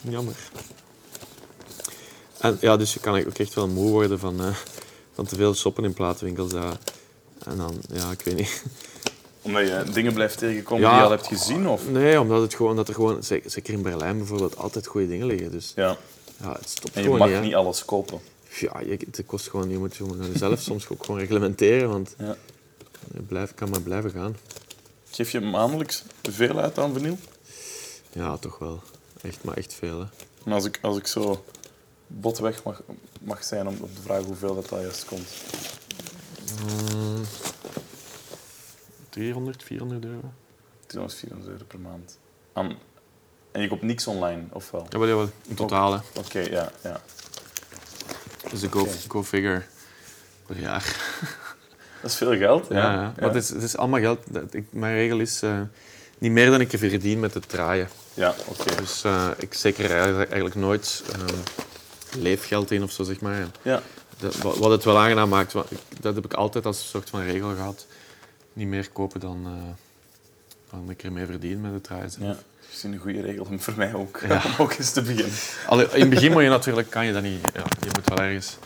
[0.14, 0.34] Jammer.
[2.38, 4.54] En ja, dus je kan ook echt wel moe worden van, eh,
[5.12, 6.52] van te veel shoppen in platenwinkels.
[6.52, 6.72] ja.
[7.44, 8.62] En dan, ja, ik weet niet.
[9.42, 10.88] Omdat je dingen blijft tegenkomen Ja.
[10.90, 11.68] die je al hebt gezien?
[11.68, 11.88] Of?
[11.90, 15.50] Nee, omdat, het gewoon, dat er gewoon, zeker in Berlijn bijvoorbeeld, altijd goede dingen liggen.
[15.50, 15.96] Dus Ja.
[16.40, 17.54] ja, het stopt En je mag niet.
[17.54, 18.20] alles kopen.
[18.60, 22.36] Ja, je, het kost gewoon, je moet gewoon zelf soms ook gewoon reglementeren, want Ja.
[23.14, 24.36] Je blijft, kan maar blijven gaan.
[25.10, 27.18] Geef je maandelijks veel uit aan vinyl?
[28.12, 28.82] Ja, toch wel.
[29.22, 29.98] Echt, maar echt veel.
[30.00, 30.06] Hè.
[30.44, 31.44] En als ik, als ik zo
[32.06, 32.82] botweg mag,
[33.20, 35.28] mag zijn om op de vraag hoeveel dat, dat juist komt.
[36.62, 37.22] Mm,
[39.10, 40.32] 300, 400 euro.
[40.86, 42.18] 200, 400 euro per maand.
[42.52, 42.78] Aan,
[43.52, 44.86] en je koopt niks online, of wel?
[44.88, 45.92] Ja, maar ja, in totaal.
[45.92, 45.98] hè.
[46.14, 47.00] Oké, ja, ja.
[48.50, 49.62] Dus de go, go figure
[50.46, 50.84] per jaar.
[52.06, 52.66] Dat is veel geld.
[52.68, 53.12] Ja, ja.
[53.20, 54.18] Maar het is, het is allemaal geld.
[54.50, 55.60] Ik- mijn regel is eh,
[56.18, 57.88] niet meer dan ik verdien met het draaien.
[58.14, 58.76] Ja, oké.
[58.76, 61.34] Dus eh, ik zeker eigenlijk eigenlijk nooit ehm,
[62.22, 63.46] leefgeld in of zo, zeg maar.
[63.62, 63.82] Ja.
[64.18, 67.22] dat- wat het wel aangenaam maakt, ik- dat heb ik altijd als een soort van
[67.22, 67.86] regel gehad.
[68.52, 69.52] Niet meer kopen dan, eh,
[70.70, 72.10] dan een keer mee verdien met het draaien.
[72.10, 72.24] zelf.
[72.24, 72.28] Ja.
[72.32, 74.42] Dat is een goede regel om voor mij ook, Ja.
[74.46, 75.32] om ook eens te beginnen.
[75.66, 77.40] Allee, in het begin moet je natuurlijk, kan je dat niet.
[77.54, 78.56] Ja, je moet wel ergens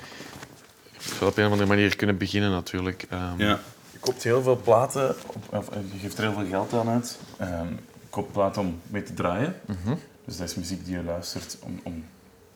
[1.20, 3.06] op een of andere manier kunnen beginnen natuurlijk.
[3.10, 3.60] Ehm, Ja.
[3.92, 6.88] Je koopt heel veel platen, op, of, eh, je geeft er heel veel geld aan
[6.88, 7.18] uit.
[7.38, 7.66] Ehm,
[8.00, 9.54] je koopt platen om mee te draaien.
[9.66, 9.94] mhm.
[10.24, 12.04] Dus dat is muziek die je luistert om, om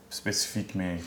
[0.08, 1.00] specifiek mee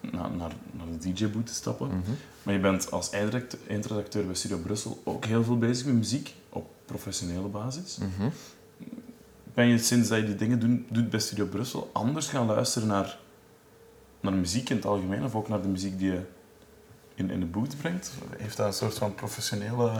[0.00, 1.86] naar, naar, naar de DJ-boot te stappen.
[1.86, 2.10] Mhm.
[2.42, 6.34] Maar je bent als eindredacteur eindredacteur bij Studio Brussel ook heel veel bezig met muziek
[6.48, 7.98] op professionele basis.
[7.98, 8.28] Mhm.
[9.54, 12.88] Ben je sinds dat je die dingen doen, doet bij Studio Brussel anders gaan luisteren
[12.88, 13.18] naar,
[14.20, 16.20] naar muziek in het algemeen of ook naar de muziek die je
[17.20, 18.12] in, in de boot brengt?
[18.36, 19.90] Heeft dat een soort van professionele.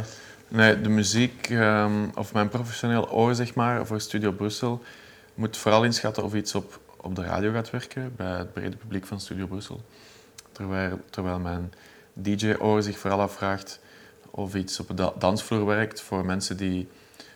[0.49, 4.83] Nee, de muziek, ehm, of mijn professioneel oor, zeg maar, voor Studio Brussel,
[5.35, 9.07] moet vooral inschatten of iets op, op de radio gaat werken, bij het brede publiek
[9.07, 9.81] van Studio Brussel.
[10.53, 11.73] Terwijl, terwijl mijn
[12.13, 13.81] DJ-oor zich vooral afvraagt
[14.31, 16.89] of iets op de da- dansvloer werkt voor mensen die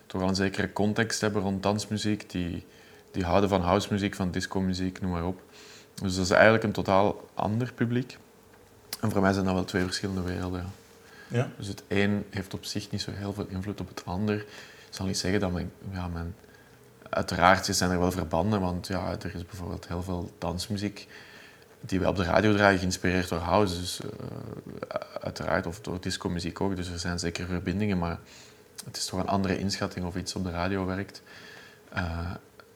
[0.05, 2.65] toch wel een zekere context hebben rond dansmuziek, die,
[3.11, 5.41] die houden van housemuziek, van discomuziek, noem maar op.
[6.01, 8.17] Dus dat is eigenlijk een totaal ander publiek.
[9.01, 10.59] En voor mij zijn dat wel twee verschillende werelden.
[10.59, 11.37] ja.
[11.37, 11.49] Ja?
[11.57, 14.35] Dus het een heeft op zich niet zo heel veel invloed op het ander.
[14.35, 14.45] Ik
[14.89, 15.71] zal niet zeggen dat mijn...
[15.91, 16.35] Ja, mijn
[17.09, 21.07] uiteraard zijn er wel verbanden, want ja, er is bijvoorbeeld heel veel dansmuziek
[21.79, 23.79] die we op de radio draaien, geïnspireerd door house.
[23.79, 24.07] Dus, eh,
[25.21, 26.75] uiteraard, of door discomuziek ook.
[26.75, 28.19] Dus er zijn zeker verbindingen, maar
[28.85, 31.21] het is toch een andere inschatting of iets op de radio werkt.
[31.89, 32.31] Eh,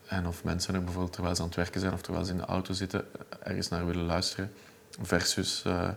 [0.07, 2.37] en of mensen er bijvoorbeeld terwijl ze aan het werken zijn of terwijl ze in
[2.37, 3.05] de auto zitten,
[3.43, 4.51] ergens naar willen luisteren.
[5.01, 5.89] Versus eh,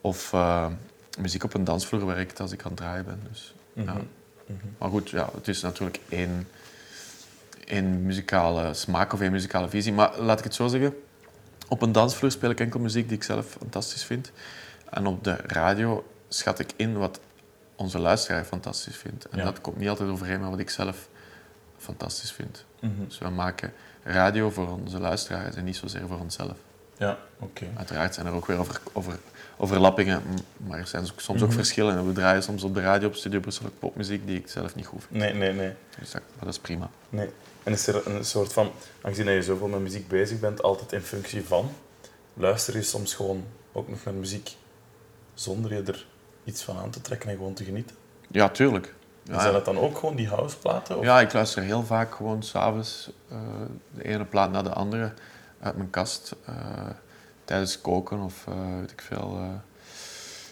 [0.00, 0.66] of eh,
[1.18, 3.20] muziek op een dansvloer werkt als ik aan het draaien ben.
[3.28, 3.82] Dus, ja.
[3.82, 4.56] Mhm.
[4.78, 6.48] Maar goed, ja, het is natuurlijk één,
[7.64, 9.92] één muzikale smaak of één muzikale visie.
[9.92, 10.96] Maar laat ik het zo zeggen.
[11.68, 14.32] Op een dansvloer speel ik enkel muziek die ik zelf fantastisch vind.
[14.90, 17.20] En op de radio schat ik in wat
[17.76, 19.28] onze luisteraar fantastisch vindt.
[19.28, 19.44] En Ja.
[19.44, 21.08] dat komt niet altijd overeen met wat ik zelf
[21.78, 22.64] fantastisch vind.
[22.80, 23.04] Mhm.
[23.08, 26.56] Dus we maken radio voor onze luisteraars en niet zozeer voor onszelf.
[26.98, 27.66] Ja, oké.
[27.76, 29.18] Uiteraard zijn er ook weer over, over,
[29.56, 30.22] overlappingen,
[30.56, 31.56] maar er zijn soms ook Mhm.
[31.56, 31.96] verschillen.
[31.96, 34.86] En we draaien soms op de radio op Studio Brussel popmuziek die ik zelf niet
[34.86, 35.20] goed vind.
[35.20, 35.72] Nee, nee, nee.
[35.98, 36.90] Dus dat, maar dat is prima.
[37.08, 37.30] Nee.
[37.62, 38.70] En is er een soort van,
[39.02, 41.70] aangezien dat je zoveel met muziek bezig bent, altijd in functie van,
[42.34, 44.50] luister je soms gewoon ook nog naar muziek
[45.34, 46.06] zonder je er
[46.44, 47.96] iets van aan te trekken en gewoon te genieten?
[48.30, 48.94] Ja, tuurlijk.
[49.22, 50.98] Ja, zijn dat dan ook gewoon die houseplaten?
[50.98, 51.04] Of?
[51.04, 53.38] ja, ik luister heel vaak gewoon s'avonds uh,
[53.94, 55.12] de ene plaat na de andere
[55.66, 56.34] uit mijn kast.
[56.44, 56.54] eh,
[57.44, 59.38] tijdens koken of eh, weet ik veel.
[59.42, 59.48] eh.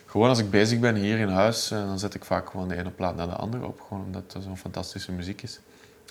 [0.07, 2.91] gewoon als ik bezig ben hier in huis, dan zet ik vaak gewoon de ene
[2.91, 3.81] plaat na de andere op.
[3.81, 5.61] Gewoon omdat het zo'n fantastische muziek is.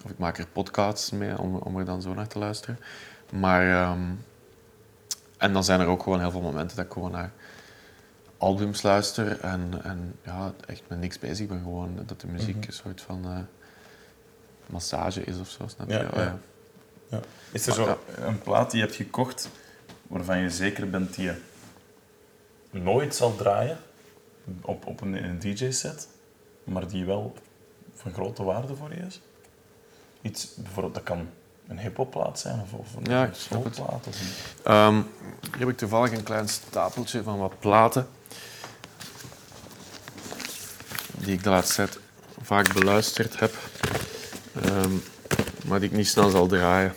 [0.06, 2.80] Of ik maak er podcasts mee om, om er dan zo naar te luisteren.
[3.32, 4.02] Maar, ehm,
[5.38, 7.32] en dan zijn er ook gewoon heel veel momenten dat ik gewoon naar
[8.38, 11.60] albums luister en, en ja, echt met niks bezig ben.
[11.60, 12.66] Gewoon dat de muziek Mhm.
[12.68, 13.48] een soort van
[14.66, 15.68] massage is of zo.
[15.68, 15.94] Snap je?
[15.94, 16.38] Ja, Oh, ja.
[17.14, 17.20] Ja.
[17.52, 19.50] Is er zo een plaat die je hebt gekocht
[20.08, 21.36] waarvan je zeker bent die je
[22.72, 23.78] nooit zal draaien
[24.62, 26.08] op, op een, DJ-set,
[26.64, 27.34] maar die wel
[27.94, 29.22] van grote waarde voor je is?
[30.22, 31.30] Iets, bijvoorbeeld, dat kan
[31.68, 34.08] een hip-hopplaat zijn of, of een, Ja, soulplaat.
[34.08, 34.28] Of een...
[34.64, 35.02] Ehm,
[35.42, 38.08] hier heb ik toevallig een klein stapeltje van wat platen.
[41.18, 42.00] Die ik de laatste tijd
[42.42, 43.56] vaak beluisterd heb.
[44.62, 44.92] Ehm,
[45.66, 46.94] maar die ik niet snel zal draaien.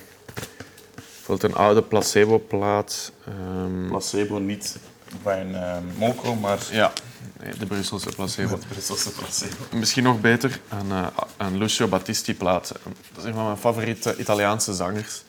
[1.26, 3.12] Bijvoorbeeld een oude placebo-plaat.
[3.24, 4.78] ehm, Placebo niet
[5.22, 6.92] bij een eh, Moco, maar ja,
[7.40, 8.50] nee, de Brusselse placebo.
[8.54, 9.54] het Brusselse placebo.
[9.72, 12.68] Misschien nog beter, een, eh, een Lucio Battisti-plaat.
[13.12, 15.22] Dat is een van mijn favoriete Italiaanse zangers.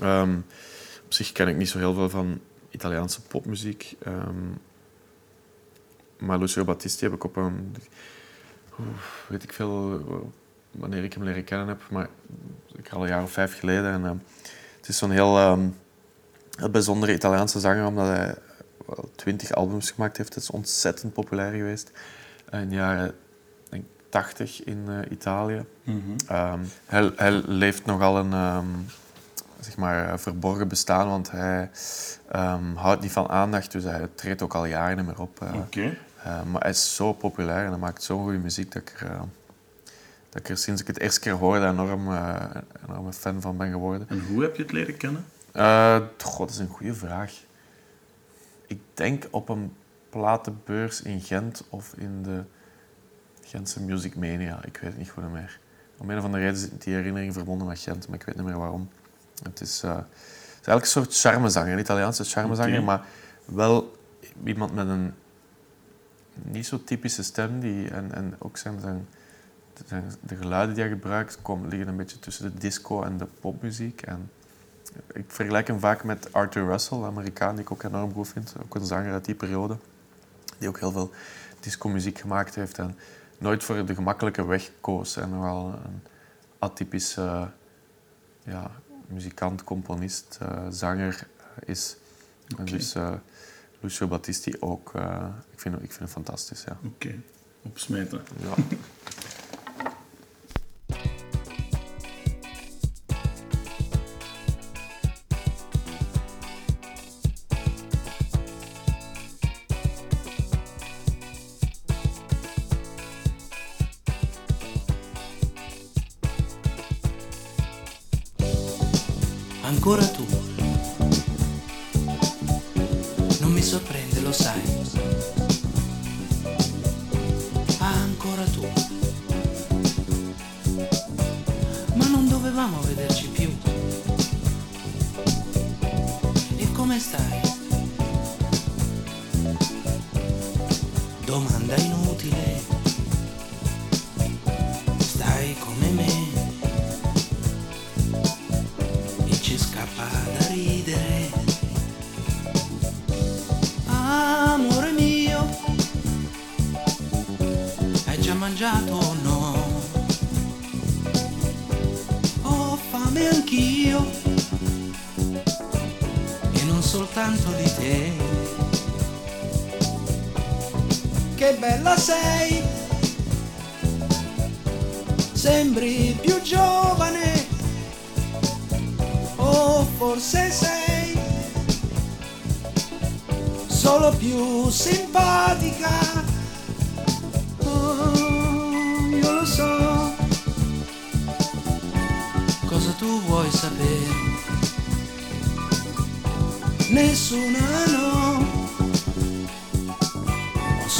[0.00, 0.36] Ehm,
[1.04, 3.96] op zich ken ik niet zo heel veel van Italiaanse popmuziek.
[4.04, 4.50] ehm,
[6.18, 7.76] maar Lucio Battisti heb ik op een...
[9.28, 10.00] weet ik veel
[10.70, 12.08] wanneer ik hem leren kennen heb, maar
[12.76, 13.92] ik al een jaar of vijf geleden.
[13.92, 14.16] En, ehm,
[14.82, 15.38] het is zo'n heel,
[16.56, 18.34] heel bijzondere Italiaanse zanger, omdat hij
[18.86, 20.34] wel twintig albums gemaakt heeft.
[20.34, 21.90] Het is ontzettend populair geweest
[22.50, 23.14] in de jaren
[23.70, 25.64] denk, 80 in eh, Italië.
[26.28, 28.66] Ehm, hij, hij leeft nogal een ehm,
[29.60, 31.70] zeg maar, eh, verborgen bestaan, want hij
[32.74, 35.40] houdt niet van aandacht, dus hij treedt ook al jaren niet meer op.
[35.42, 35.54] eh.
[36.24, 39.06] Eh, maar hij is zo populair en hij maakt zo'n goede muziek dat ik, er,
[39.10, 39.20] eh,
[40.32, 42.44] dat ik er sinds ik het eerste keer hoorde enorm, eh
[42.88, 44.08] enorm fan van ben geworden.
[44.08, 45.24] En hoe heb je het leren kennen?
[45.52, 47.32] Eh, God, dat is een goede vraag.
[48.66, 49.76] Ik denk op een
[50.10, 52.42] platenbeurs in Gent of in de
[53.44, 54.64] Gentse Music Mania.
[54.64, 55.58] Ik weet het niet goed meer.
[55.98, 58.44] Om een of andere reden is die herinnering verbonden met Gent, maar ik weet niet
[58.44, 58.88] meer waarom.
[59.42, 60.06] Het is, het
[60.60, 63.04] is eigenlijk een soort charmezanger, een Italiaanse charmezanger, maar
[63.44, 63.96] wel
[64.44, 65.14] iemand met een
[66.42, 69.06] niet zo typische stem die, en, en ook zijn, zijn
[69.88, 73.26] de, de geluiden die hij gebruikt komen, liggen een beetje tussen de disco en de
[73.40, 74.02] popmuziek.
[74.02, 74.30] En
[75.12, 78.54] ik vergelijk hem vaak met Arthur Russell, een Amerikaan die ik ook enorm goed vind.
[78.62, 79.76] Ook een zanger uit die periode.
[80.58, 81.10] Die ook heel veel
[81.60, 82.96] disco-muziek gemaakt heeft en
[83.38, 85.16] nooit voor de gemakkelijke weg koos.
[85.16, 86.02] En nogal een
[86.58, 87.50] atypische
[88.44, 88.70] ja,
[89.06, 91.26] muzikant, componist, eh, zanger
[91.64, 91.96] is.
[92.58, 93.12] En dus eh,
[93.80, 94.94] Lucio Battisti ook.
[94.94, 96.78] eh, ik, vind, ik vind hem fantastisch, ja.
[96.84, 97.14] Oké,
[97.62, 98.20] opsmeten.
[98.40, 98.54] ja.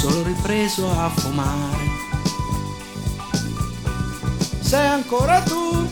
[0.03, 1.87] solo ripreso a fumare.
[4.59, 5.89] Sei ancora tu.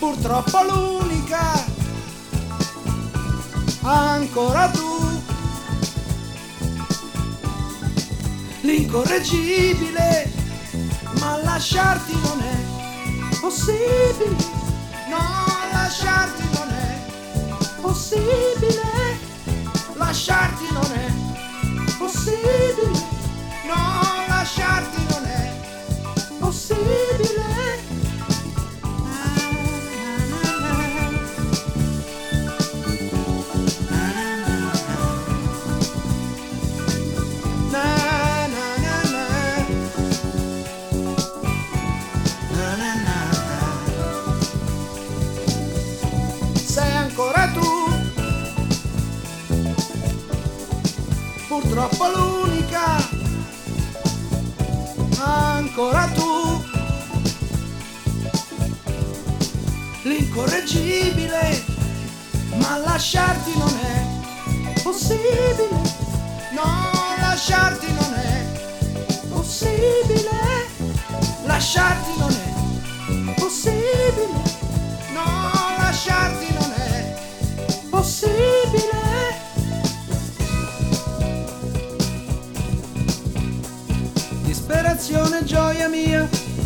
[0.00, 1.64] Purtroppo l'unica,
[3.82, 5.20] ancora tu,
[8.62, 10.32] l'incorreggibile,
[11.20, 14.36] ma lasciarti non è possibile,
[15.08, 19.23] no, lasciarti non è possibile,
[20.04, 23.03] lasciarti non è possibile,
[55.76, 56.64] ancora tu,
[60.02, 61.64] l'incorreggibile,
[62.58, 65.68] ma lasciarti non è possibile,
[66.52, 70.68] no, lasciarti non è possibile,
[71.44, 72.43] lasciarti non è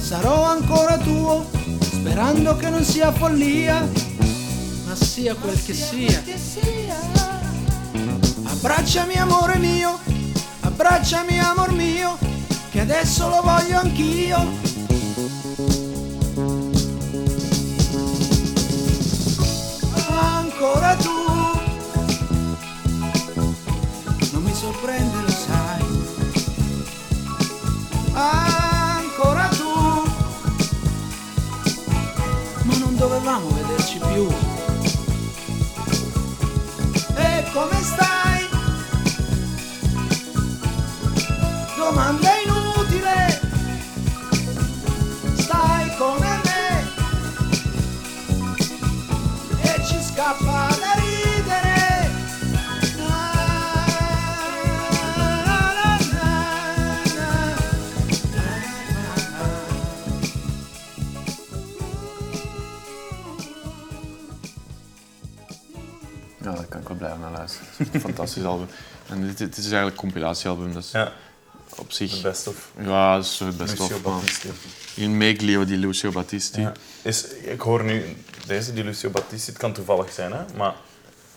[0.08, 1.44] sarò ancora tuo,
[1.82, 3.86] sperando che non sia follia,
[4.86, 6.22] ma sia quel che sia.
[8.44, 9.98] Abbracciami amore mio,
[10.60, 12.16] abbracciami amor mio,
[12.70, 14.67] che adesso lo voglio anch'io.
[68.28, 68.68] Fantastisch album.
[69.08, 70.72] En dit, dit is eigenlijk een compilatiealbum.
[70.72, 71.12] Dus Ja.
[71.76, 72.10] op zich...
[72.14, 74.02] De best of Ja, dat is het best Lucio of.
[74.02, 74.48] Battisti.
[74.94, 76.60] In Meglio di Lucio Battisti.
[76.60, 76.72] Ja.
[77.02, 78.16] Is, ik hoor nu
[78.46, 80.74] deze, die Lucio Battisti, het kan toevallig zijn, hè, maar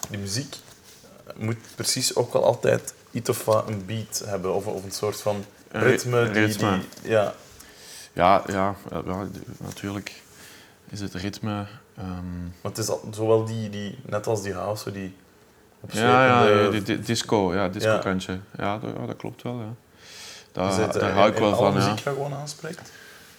[0.09, 0.55] die muziek
[1.35, 5.21] moet precies ook wel altijd iets of wat een beat hebben, of, of een soort
[5.21, 6.23] van ritme.
[6.31, 6.79] Die, ritme.
[7.01, 7.33] Die, ja,
[8.13, 9.27] Ja, ja, ja,
[9.57, 10.21] natuurlijk
[10.89, 11.65] is het ritme.
[11.97, 12.07] ehm,
[12.61, 15.15] want het is al, zowel die, die, net als die house, die
[15.87, 18.39] ja, ja, opzwepende- die, die- disco, ja, disco kantje.
[18.57, 19.59] Ja, dat, ja, dat klopt wel.
[19.59, 19.73] Ja.
[20.51, 21.73] Daar, is het, daar eh, hou ik wel van.
[21.73, 21.73] Ja.
[21.73, 22.91] muziek dat gewoon aanspreekt.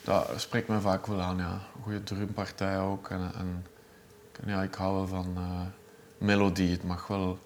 [0.05, 1.59] Dat spreekt me vaak wel aan, ja.
[1.83, 3.09] Goede drumpartij ook.
[3.11, 3.67] En, en,
[4.47, 5.61] ja, ik hou wel van eh,
[6.19, 6.71] melodie.
[6.71, 7.39] Het mag wel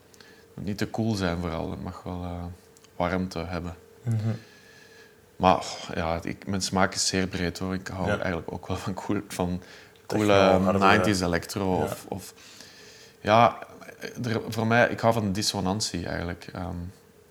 [0.55, 1.71] niet te cool zijn vooral.
[1.71, 2.45] Het mag wel eh,
[2.97, 3.77] warmte hebben.
[5.37, 7.75] Maar oh, ja, ik, mijn smaak is zeer breed hoor.
[7.75, 8.19] Ik hou Ja.
[8.19, 9.63] eigenlijk ook wel van, cool, van
[10.07, 10.79] coole harde-
[11.15, 11.77] 90s electro.
[11.79, 11.83] Ja.
[11.85, 12.35] Of, of,
[13.21, 13.59] ja,
[14.25, 16.49] er, voor mij, ik hou van dissonantie eigenlijk.
[16.53, 16.75] Ehm,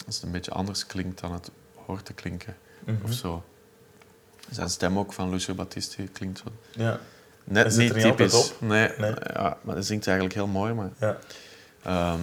[0.05, 1.51] als het een beetje anders klinkt dan het
[1.85, 2.55] hoort te klinken.
[2.85, 3.03] Mhm.
[3.03, 3.43] Of zo.
[4.49, 6.99] Zijn stem ook van Lucio Battisti klinkt zo Ja.
[7.43, 8.33] Net niet typisch.
[8.51, 8.61] op?
[8.61, 9.13] Nee, Nee.
[9.33, 10.73] Ja, maar hij zingt eigenlijk heel mooi.
[10.73, 11.17] Maar, Ja.
[11.83, 12.21] Ehm,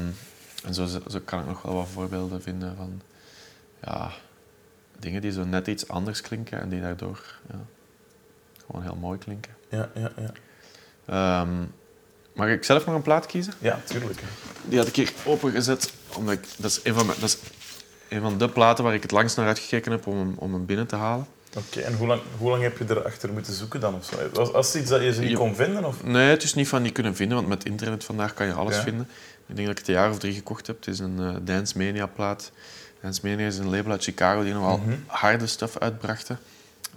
[0.64, 3.02] en zo, zo kan ik nog wel wat voorbeelden vinden van
[3.82, 4.10] ja,
[4.98, 7.58] dingen die zo net iets anders klinken en die daardoor ja,
[8.66, 9.52] gewoon heel mooi klinken.
[9.68, 10.32] Ja, ja, ja.
[11.06, 11.64] Ehm,
[12.34, 13.52] mag ik zelf nog een plaat kiezen?
[13.58, 14.20] ja, tuurlijk.
[14.64, 17.38] Die had ik hier opengezet, omdat ik, dat, is een van mijn, dat is
[18.08, 20.66] een van de platen waar ik het langst naar uitgekeken heb om hem, om hem
[20.66, 21.26] binnen te halen.
[21.56, 23.94] Oké, en hoe lang, hoe lang heb je erachter moeten zoeken dan?
[23.94, 24.16] Of zo?
[24.32, 25.84] Was, was het iets dat je ze niet Je- kon vinden?
[25.84, 26.04] Of?
[26.04, 28.76] Nee, het is niet van niet kunnen vinden, want met internet vandaag kan je alles
[28.76, 28.82] Ja.
[28.82, 29.08] vinden.
[29.46, 30.76] Ik denk dat ik het een jaar of drie gekocht heb.
[30.76, 32.52] Het is een eh, Dance Mania plaat.
[33.02, 34.94] Dance Mania is een label uit Chicago die nogal Mhm.
[35.06, 36.38] harde stuff uitbrachten.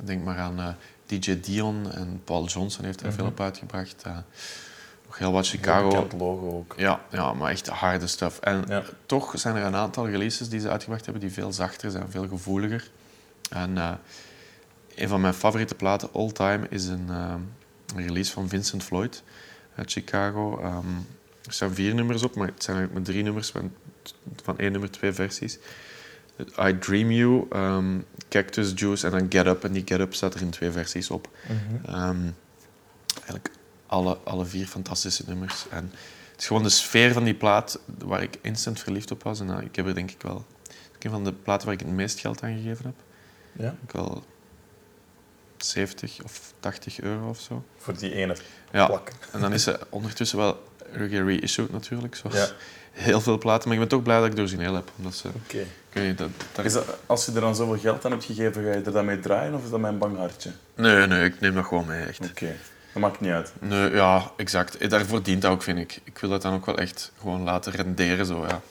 [0.03, 0.67] Denk maar aan eh,
[1.05, 3.95] DJ Dion en Paul Johnson heeft er veel op uitgebracht.
[4.05, 4.17] Eh,
[5.17, 5.89] heel wat Chicago.
[5.89, 6.73] bekend logo ook.
[6.77, 8.39] Ja, ja, maar echt harde stuff.
[8.39, 8.83] En Ja.
[9.05, 12.27] toch zijn er een aantal releases die ze uitgebracht hebben die veel zachter zijn, veel
[12.27, 12.89] gevoeliger.
[13.49, 13.91] En eh,
[14.95, 17.33] een van mijn favoriete platen all time is een, eh,
[17.95, 19.23] een release van Vincent Floyd
[19.75, 20.59] uit Chicago.
[20.61, 20.87] Ehm,
[21.45, 23.71] er staan vier nummers op, maar het zijn eigenlijk maar drie nummers van,
[24.43, 25.57] van één nummer twee versies.
[26.67, 27.99] I Dream You, ehm,
[28.29, 29.63] Cactus Juice en dan Get Up.
[29.63, 31.29] En die Get Up staat er in twee versies op.
[31.85, 32.17] Ehm,
[33.15, 33.49] eigenlijk
[33.87, 35.65] alle, alle vier fantastische nummers.
[35.69, 35.91] En
[36.31, 39.39] het is gewoon de sfeer van die plaat waar ik instant verliefd op was.
[39.39, 40.45] En eh, ik heb er denk ik wel...
[40.67, 42.95] Het is een van de platen waar ik het meest geld aan gegeven heb.
[43.51, 43.75] Ja?
[43.83, 44.23] Ik wel
[45.57, 47.63] 70 of 80 euro of zo.
[47.77, 48.35] Voor die ene
[48.71, 48.85] Ja.
[48.85, 49.11] plak.
[49.31, 52.47] En dan is ze ondertussen wel reissued natuurlijk, zoals Ja.
[52.91, 53.63] heel veel platen.
[53.67, 54.91] Maar ik ben toch blij dat ik de origineel heb.
[54.97, 55.29] Omdat ze,
[55.91, 58.63] weet niet, dat, daar- Is dat, als je er dan zoveel geld aan hebt gegeven,
[58.63, 60.51] ga je er dan mee draaien of is dat mijn bang hartje?
[60.75, 62.29] Nee, nee, ik neem dat gewoon mee, echt.
[62.29, 62.55] Oké,
[62.95, 63.53] dat maakt niet uit.
[63.59, 64.77] Nee, ja, exact.
[64.77, 65.99] Eh, Daarvoor dient dat ook, vind ik.
[66.03, 68.61] Ik wil dat dan ook wel echt gewoon laten renderen, zo, ja.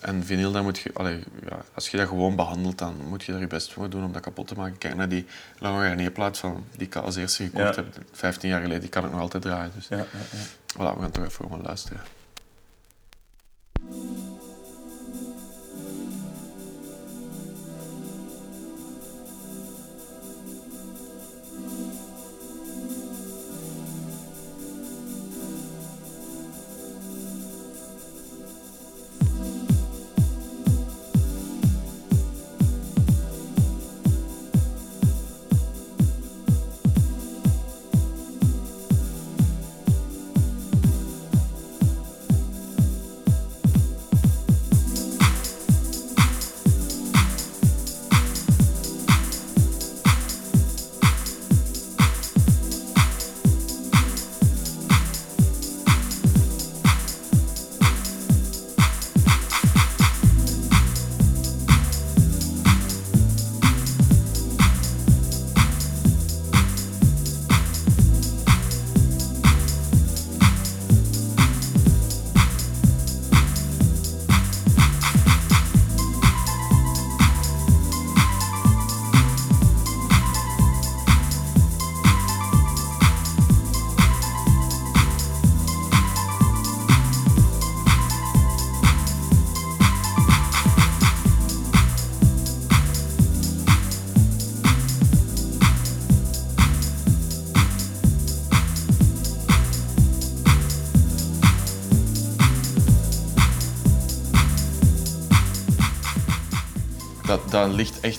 [0.00, 0.90] En vinyl, dan moet je...
[0.94, 4.04] Allee, ja, als je dat gewoon behandelt, dan moet je er je best voor doen
[4.04, 4.78] om dat kapot te maken.
[4.78, 5.26] Kijk naar die
[5.58, 7.82] Lange Garnier-plaat van, die ik als eerste gekocht Ja.
[7.82, 8.80] heb, 15 jaar geleden.
[8.80, 9.72] Die kan ik nog altijd draaien.
[9.74, 10.38] Dus Ja, ja, ja.
[10.74, 12.00] voilà, we gaan toch even gewoon luisteren.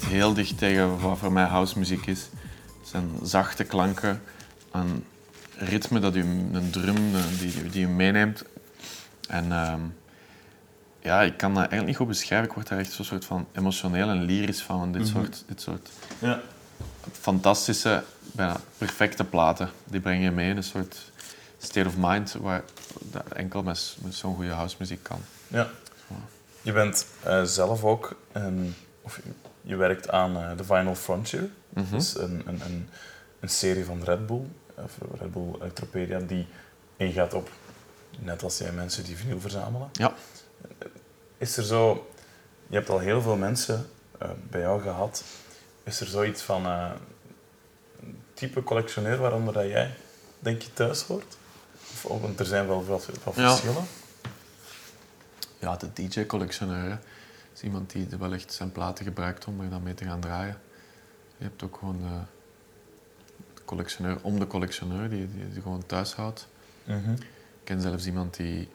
[0.09, 2.19] Heel dicht tegen wat voor mij housemuziek is.
[2.79, 4.21] Het zijn zachte klanken,
[4.71, 5.05] een
[5.57, 8.43] ritme dat u, een drum eh, die, die u meeneemt.
[9.27, 9.79] En ehm,
[10.99, 12.47] ja, ik kan dat eigenlijk niet goed beschrijven.
[12.47, 14.79] Ik word daar echt zo'n soort van emotioneel en lyrisch van.
[14.79, 15.11] van dit, Mhm.
[15.11, 15.89] soort, dit soort
[16.19, 16.39] Ja.
[17.11, 19.69] fantastische, bijna perfecte platen.
[19.83, 21.11] Die breng je mee in een soort
[21.57, 22.63] state of mind waar
[23.11, 25.19] dat enkel met, met zo'n goede housemuziek kan.
[25.47, 25.69] ja.
[26.61, 29.19] Je bent eh, zelf ook, een, of
[29.69, 31.49] je, werkt aan eh, The Final Frontier.
[31.95, 32.89] Is een, een, een,
[33.39, 34.41] een serie van Red Bull,
[34.75, 36.47] of Red Bull Electropedia, die
[36.97, 37.49] ingaat op,
[38.19, 39.89] net als jij, mensen die vinyl verzamelen.
[39.91, 40.13] Ja.
[41.37, 42.09] Is er zo...
[42.67, 43.89] Je hebt al heel veel mensen
[44.19, 45.23] eh, bij jou gehad.
[45.83, 46.91] Is er zoiets van eh,
[48.01, 49.93] een type collectioneur waaronder dat jij,
[50.39, 51.37] denk je, thuis hoort?
[51.91, 52.85] Of, oh, want er zijn wel
[53.35, 53.49] Ja.
[53.49, 53.83] verschillen.
[55.59, 56.99] Ja, de DJ-collectioneur
[57.59, 60.57] is iemand die wel echt zijn platen gebruikt om er dan mee te gaan draaien.
[61.37, 62.21] Je hebt ook gewoon eh,
[63.53, 66.47] de collectioneur om de collectioneur, die, die, die gewoon thuis houdt.
[66.83, 67.11] Mhm.
[67.11, 67.25] Ik
[67.63, 68.69] ken zelfs iemand die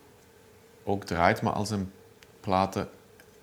[0.84, 1.92] ook draait, maar al zijn
[2.40, 2.88] platen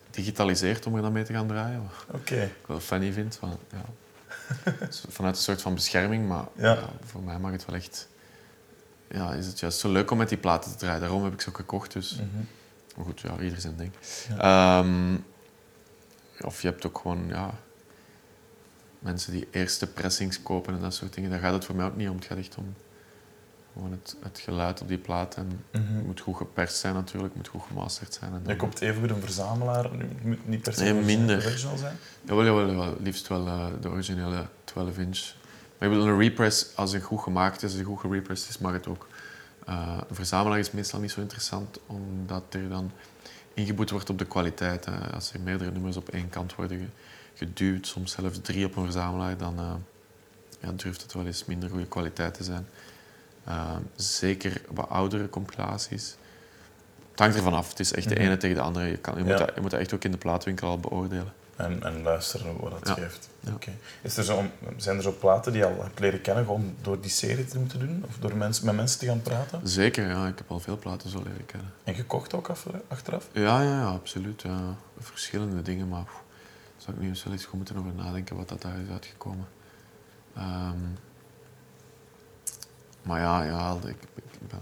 [0.10, 1.82] digitaliseert om er dan mee te gaan draaien.
[2.08, 2.42] Wat Oké.
[2.42, 3.36] ik wel funny vind.
[3.36, 3.86] Van, ja.
[5.10, 6.74] Vanuit een soort van bescherming, maar Ja.
[6.74, 8.08] ja, voor mij mag het wel echt...
[9.08, 11.00] Ja, is het juist zo leuk om met die platen te draaien.
[11.02, 11.94] Daarom heb ik ze ook gekocht.
[11.94, 12.16] Dus.
[12.16, 12.44] Mhm.
[12.96, 13.92] Maar goed, ja, ieder zijn ding.
[14.30, 14.80] Ja.
[14.80, 15.18] Ehm,
[16.46, 17.52] of je hebt ook gewoon ja,
[19.00, 21.30] mensen die eerste pressings kopen en dat soort dingen.
[21.30, 22.16] Daar gaat het voor mij ook niet om.
[22.16, 22.74] Het gaat echt om
[23.74, 25.36] gewoon het, het geluid op die plaat.
[25.36, 25.96] En Mhm.
[25.96, 28.34] het moet goed geperst zijn natuurlijk, het moet goed gemasterd zijn.
[28.34, 29.96] En Je koopt evengoed een verzamelaar.
[29.96, 31.46] Nu moet niet per se Nee, origineel- minder.
[31.46, 31.98] original zijn.
[32.22, 32.96] Jawel, jawel, jawel.
[33.00, 35.34] Liefst wel eh, de originele 12 inch.
[35.78, 38.58] Maar ik bedoel, een repress, als het goed gemaakt is, als het goed gerepressed is,
[38.58, 39.08] mag het ook.
[39.66, 42.92] Eh, een verzamelaar is meestal niet zo interessant, omdat er dan
[43.54, 44.86] ingeboet wordt op de kwaliteit.
[44.86, 45.14] hè.
[45.14, 46.86] Als er meerdere nummers op één kant worden ge-
[47.46, 49.74] geduwd, soms zelfs drie op een verzamelaar, dan eh,
[50.60, 52.68] ja, durft het wel eens minder goede kwaliteit te zijn.
[53.44, 56.16] Eh, zeker wat oudere compilaties.
[57.12, 57.70] Het hangt ervan af.
[57.70, 58.24] Het is echt de Mhm.
[58.24, 58.86] ene tegen de andere.
[58.86, 59.26] Je, kan, je, Ja.
[59.30, 61.34] moet, dat, je moet dat echt ook in de plaatwinkel al beoordelen.
[61.62, 62.94] En, en luisteren wat dat Ja.
[63.04, 63.30] geeft.
[63.40, 63.52] Ja.
[64.02, 64.44] Is er zo,
[64.78, 67.60] zijn er zo platen die je al hebt leren kennen gewoon door die serie te
[67.60, 68.04] moeten doen?
[68.08, 69.68] Of door mensen, met mensen te gaan praten?
[69.68, 70.28] Zeker, ja.
[70.28, 71.74] Ik heb al veel platen zo leren kennen.
[71.84, 73.28] En gekocht ook af- achteraf?
[73.32, 74.42] Ja, ja, ja absoluut.
[74.42, 74.76] Ja.
[75.00, 76.24] Verschillende dingen, maar pff,
[76.78, 79.48] zou ik nu eens wel eens goed moeten over nadenken wat dat daar is uitgekomen.
[80.36, 80.78] Ehm,
[83.04, 84.60] maar ja, ja ik, ik ben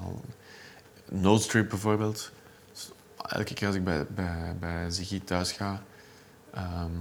[1.24, 1.40] al...
[1.40, 2.32] Strip bijvoorbeeld.
[2.72, 2.92] Dus
[3.28, 5.82] elke keer als ik bij, bij, bij Ziggy thuis ga,
[6.54, 6.92] ehm,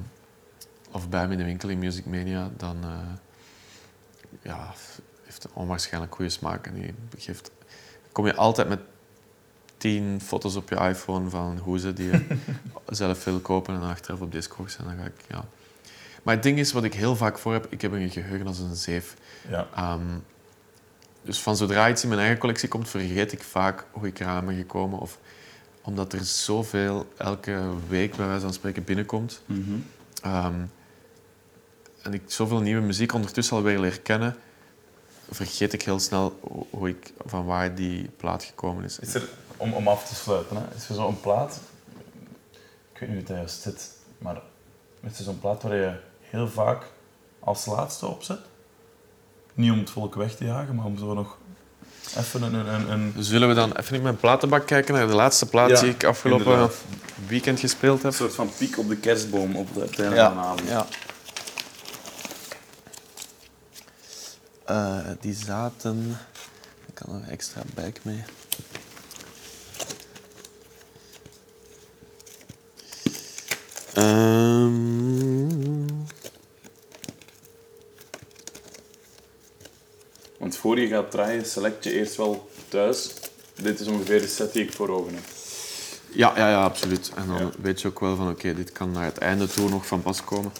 [0.90, 2.98] of bij hem in de winkel in Music Mania, dan eh,
[4.42, 4.74] ja,
[5.24, 6.66] heeft een onwaarschijnlijk goede smaak.
[6.66, 7.50] En die geeft,
[8.12, 8.80] kom je altijd met
[9.76, 12.26] tien foto's op je iPhone van hoe ze die je
[12.88, 14.76] zelf wil kopen en achteraf op Discogs.
[14.76, 15.44] En dan ga ik, ja.
[16.22, 18.58] Maar het ding is, wat ik heel vaak voor heb, ik heb een geheugen als
[18.58, 19.16] een zeef.
[19.48, 19.66] Ja.
[19.74, 20.18] Ehm,
[21.22, 24.46] dus van zodra iets in mijn eigen collectie komt, vergeet ik vaak hoe ik eraan
[24.46, 24.98] ben gekomen.
[24.98, 25.18] Of
[25.88, 29.42] omdat er zoveel elke week, bij wijze van spreken, binnenkomt.
[30.22, 30.60] Ehm,
[32.02, 34.36] en ik zoveel nieuwe muziek ondertussen alweer leer kennen,
[35.30, 36.38] vergeet ik heel snel
[36.70, 38.98] hoe- ik, van waar die plaat gekomen is.
[38.98, 41.60] Is er, om, om af te sluiten, hè, is er zo'n plaat,
[42.92, 44.40] ik weet niet hoe het juist zit, maar
[45.00, 46.82] is er zo'n plaat waar je heel vaak
[47.40, 48.40] als laatste opzet?
[49.54, 51.38] Niet om het volk weg te jagen, maar om zo nog
[52.16, 52.54] even een...
[52.54, 55.68] een, een, een Zullen we dan even in mijn platenbak kijken naar de laatste plaat
[55.70, 56.74] Ja, die ik afgelopen inderdaad.
[57.26, 58.12] weekend gespeeld heb?
[58.12, 60.68] soort van piek op de kerstboom op het einde Ja, van de avond.
[60.68, 60.86] ja.
[64.64, 66.18] Eh, die zaten...
[66.86, 68.24] Ik kan er extra bag mee.
[74.48, 75.86] Ehm,
[80.38, 83.10] Want voor je gaat draaien, select je eerst wel thuis.
[83.54, 85.24] Dit is ongeveer de set die ik voor ogen heb.
[86.12, 87.10] ja, ja, ja, absoluut.
[87.16, 87.50] En dan Ja.
[87.60, 90.24] weet je ook wel van, oké, dit kan naar het einde toe nog van pas
[90.24, 90.52] komen.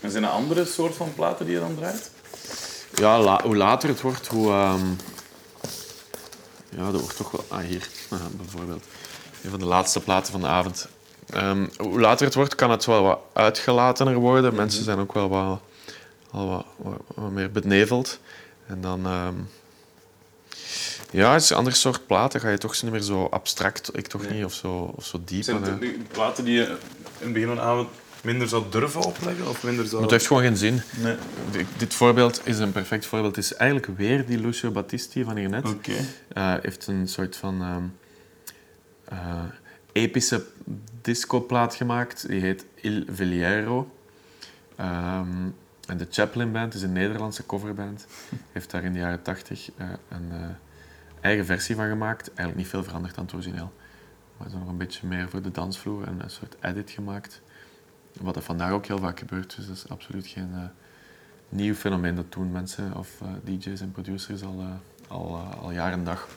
[0.00, 2.10] En zijn er andere soort van platen die je dan draait?
[2.94, 4.50] Ja, la- hoe later het wordt, hoe...
[4.50, 4.86] ehm,
[6.76, 7.44] Ja, dat wordt toch wel...
[7.48, 8.84] Ah, hier, Aha, bijvoorbeeld.
[9.44, 10.88] Een van de laatste platen van de avond.
[11.30, 14.54] Ehm, hoe later het wordt, kan het wel wat uitgelatener worden.
[14.54, 15.60] Mensen zijn ook wel wat,
[16.34, 18.20] al wat, wat, wat meer beneveld.
[18.66, 19.06] En dan...
[19.06, 19.34] ehm,
[21.10, 22.40] ja, het is een ander soort platen.
[22.40, 24.32] Ga je toch niet meer zo abstract, ik toch Nee.
[24.32, 25.42] niet, of zo, of zo diep.
[25.42, 27.88] Zijn het eh, de platen die je in het begin van de avond
[28.22, 29.48] minder zou durven opleggen?
[29.48, 30.02] Of minder zou...
[30.02, 30.82] het heeft gewoon geen zin.
[31.02, 31.16] Nee.
[31.50, 33.36] Dit- Dit voorbeeld is een perfect voorbeeld.
[33.36, 35.68] Het is eigenlijk weer die Lucio Battisti van hiernet.
[35.68, 35.92] Oké.
[36.32, 37.82] eh, heeft een soort van ehm,
[39.04, 39.42] eh,
[39.92, 40.44] epische
[41.02, 42.28] discoplaat gemaakt.
[42.28, 43.90] Die heet Il Veliero.
[44.76, 45.28] Ehm,
[45.86, 48.06] en de Chaplin Band is een Nederlandse coverband.
[48.52, 50.38] Heeft daar in de jaren tachtig eh, een eh,
[51.20, 52.26] eigen versie van gemaakt.
[52.26, 53.72] Eigenlijk niet veel veranderd aan het origineel.
[54.36, 57.40] maar zo nog een beetje meer voor de dansvloer en een soort edit gemaakt.
[58.20, 60.60] Wat er vandaag ook heel vaak gebeurt, dus dat is absoluut geen eh,
[61.48, 62.14] nieuw fenomeen.
[62.14, 63.08] Dat doen mensen of
[63.44, 64.64] DJ's en producers al,
[65.08, 66.28] al, al jaar en dag.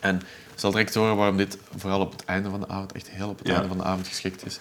[0.00, 0.14] En
[0.52, 3.28] je zal direct horen waarom dit vooral op het einde van de avond, echt heel
[3.28, 3.52] op het Ja.
[3.54, 4.58] einde van de avond geschikt is.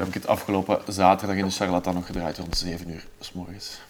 [0.00, 3.80] Heb ik het afgelopen zaterdag in de Charlatan nog gedraaid rond 7 uur s morgens.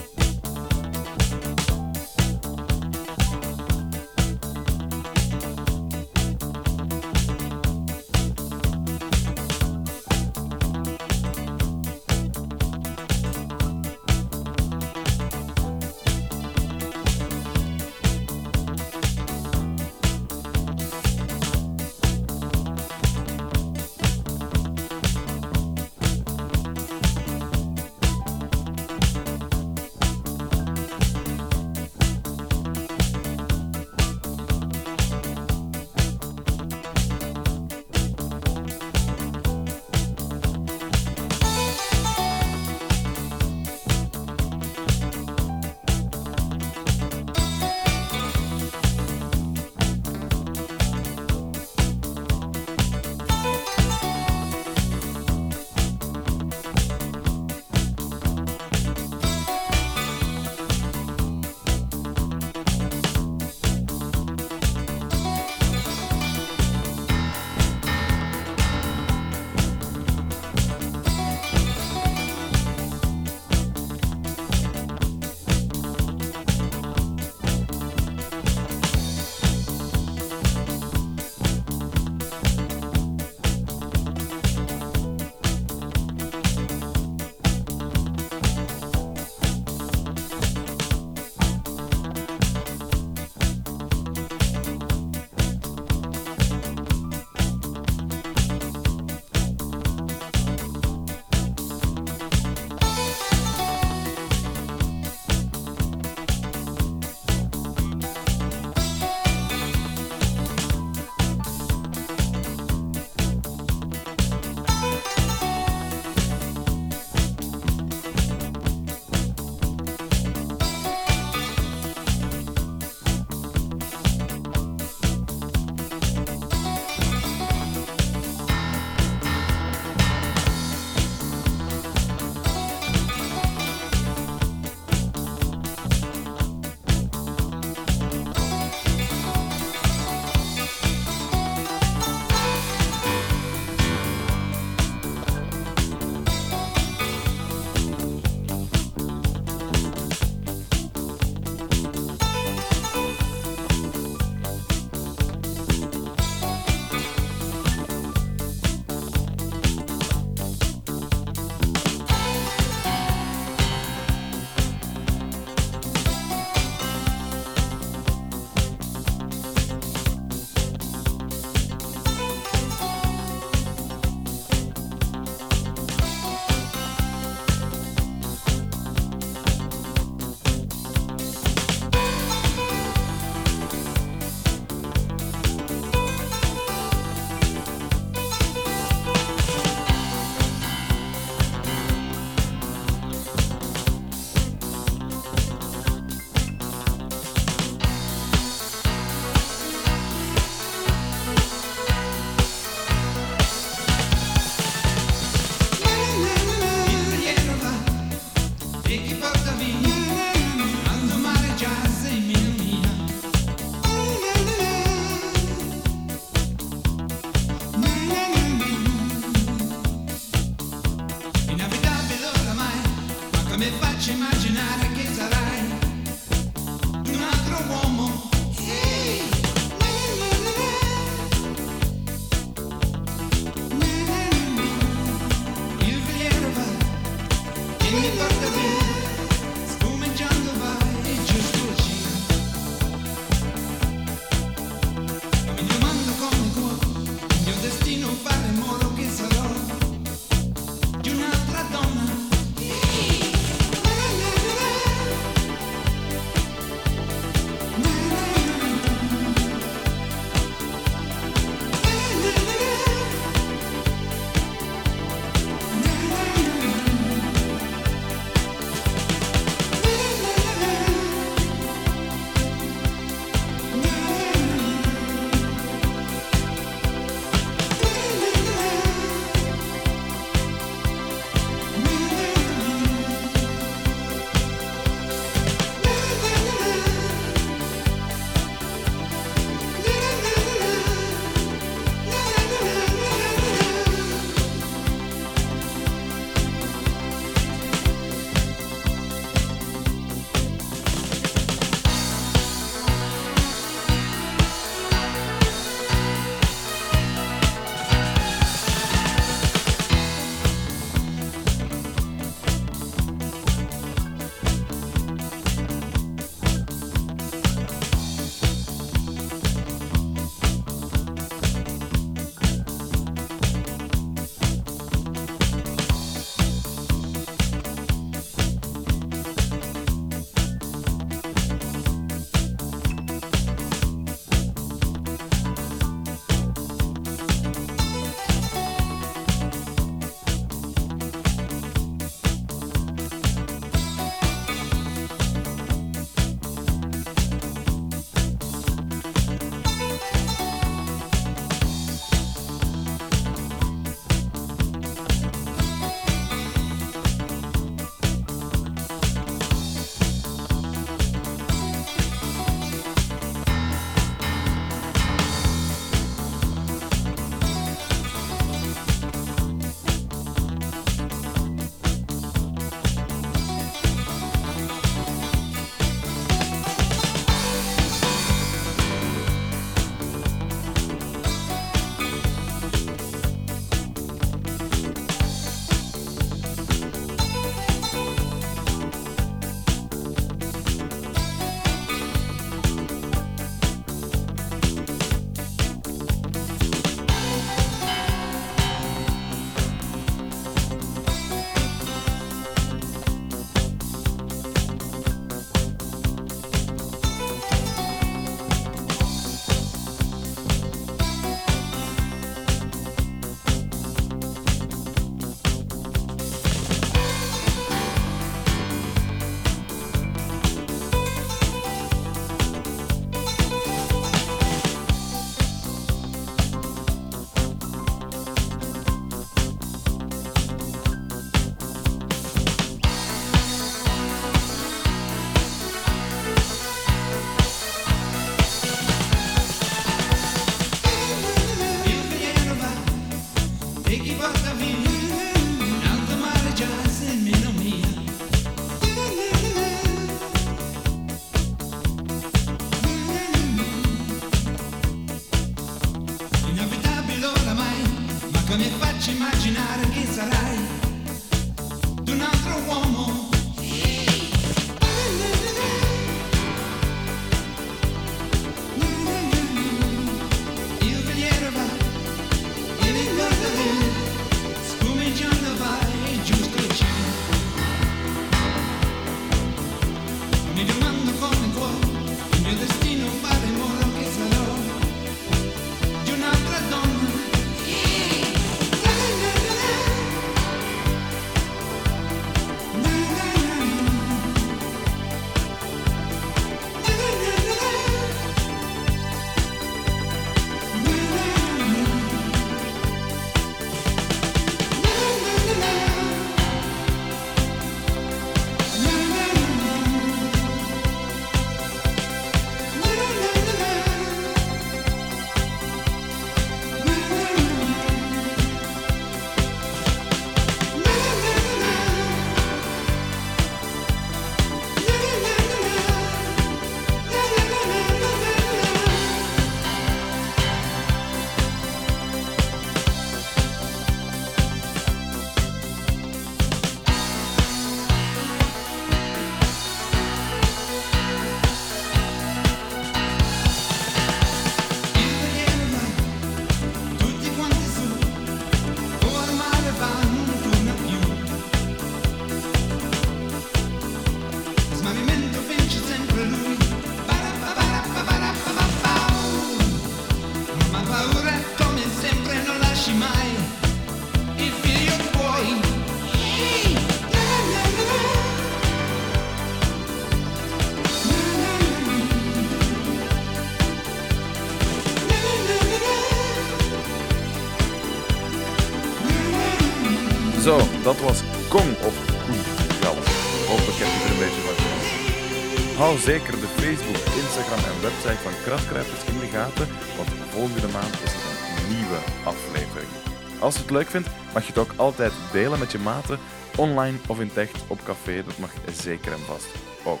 [593.46, 596.18] Als je het leuk vindt, mag je het ook altijd delen met je maten,
[596.56, 598.22] online of in echt op café.
[598.24, 599.46] Dat mag zeker en vast
[599.84, 600.00] ook.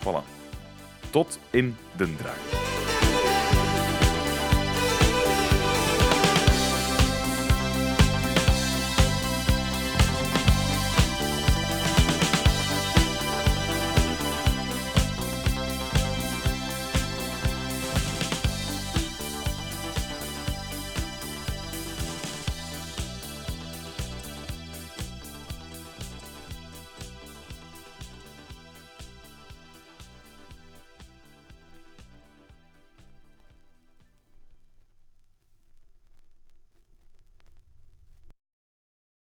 [0.00, 0.24] Voilà.
[1.10, 2.61] Tot in den draak.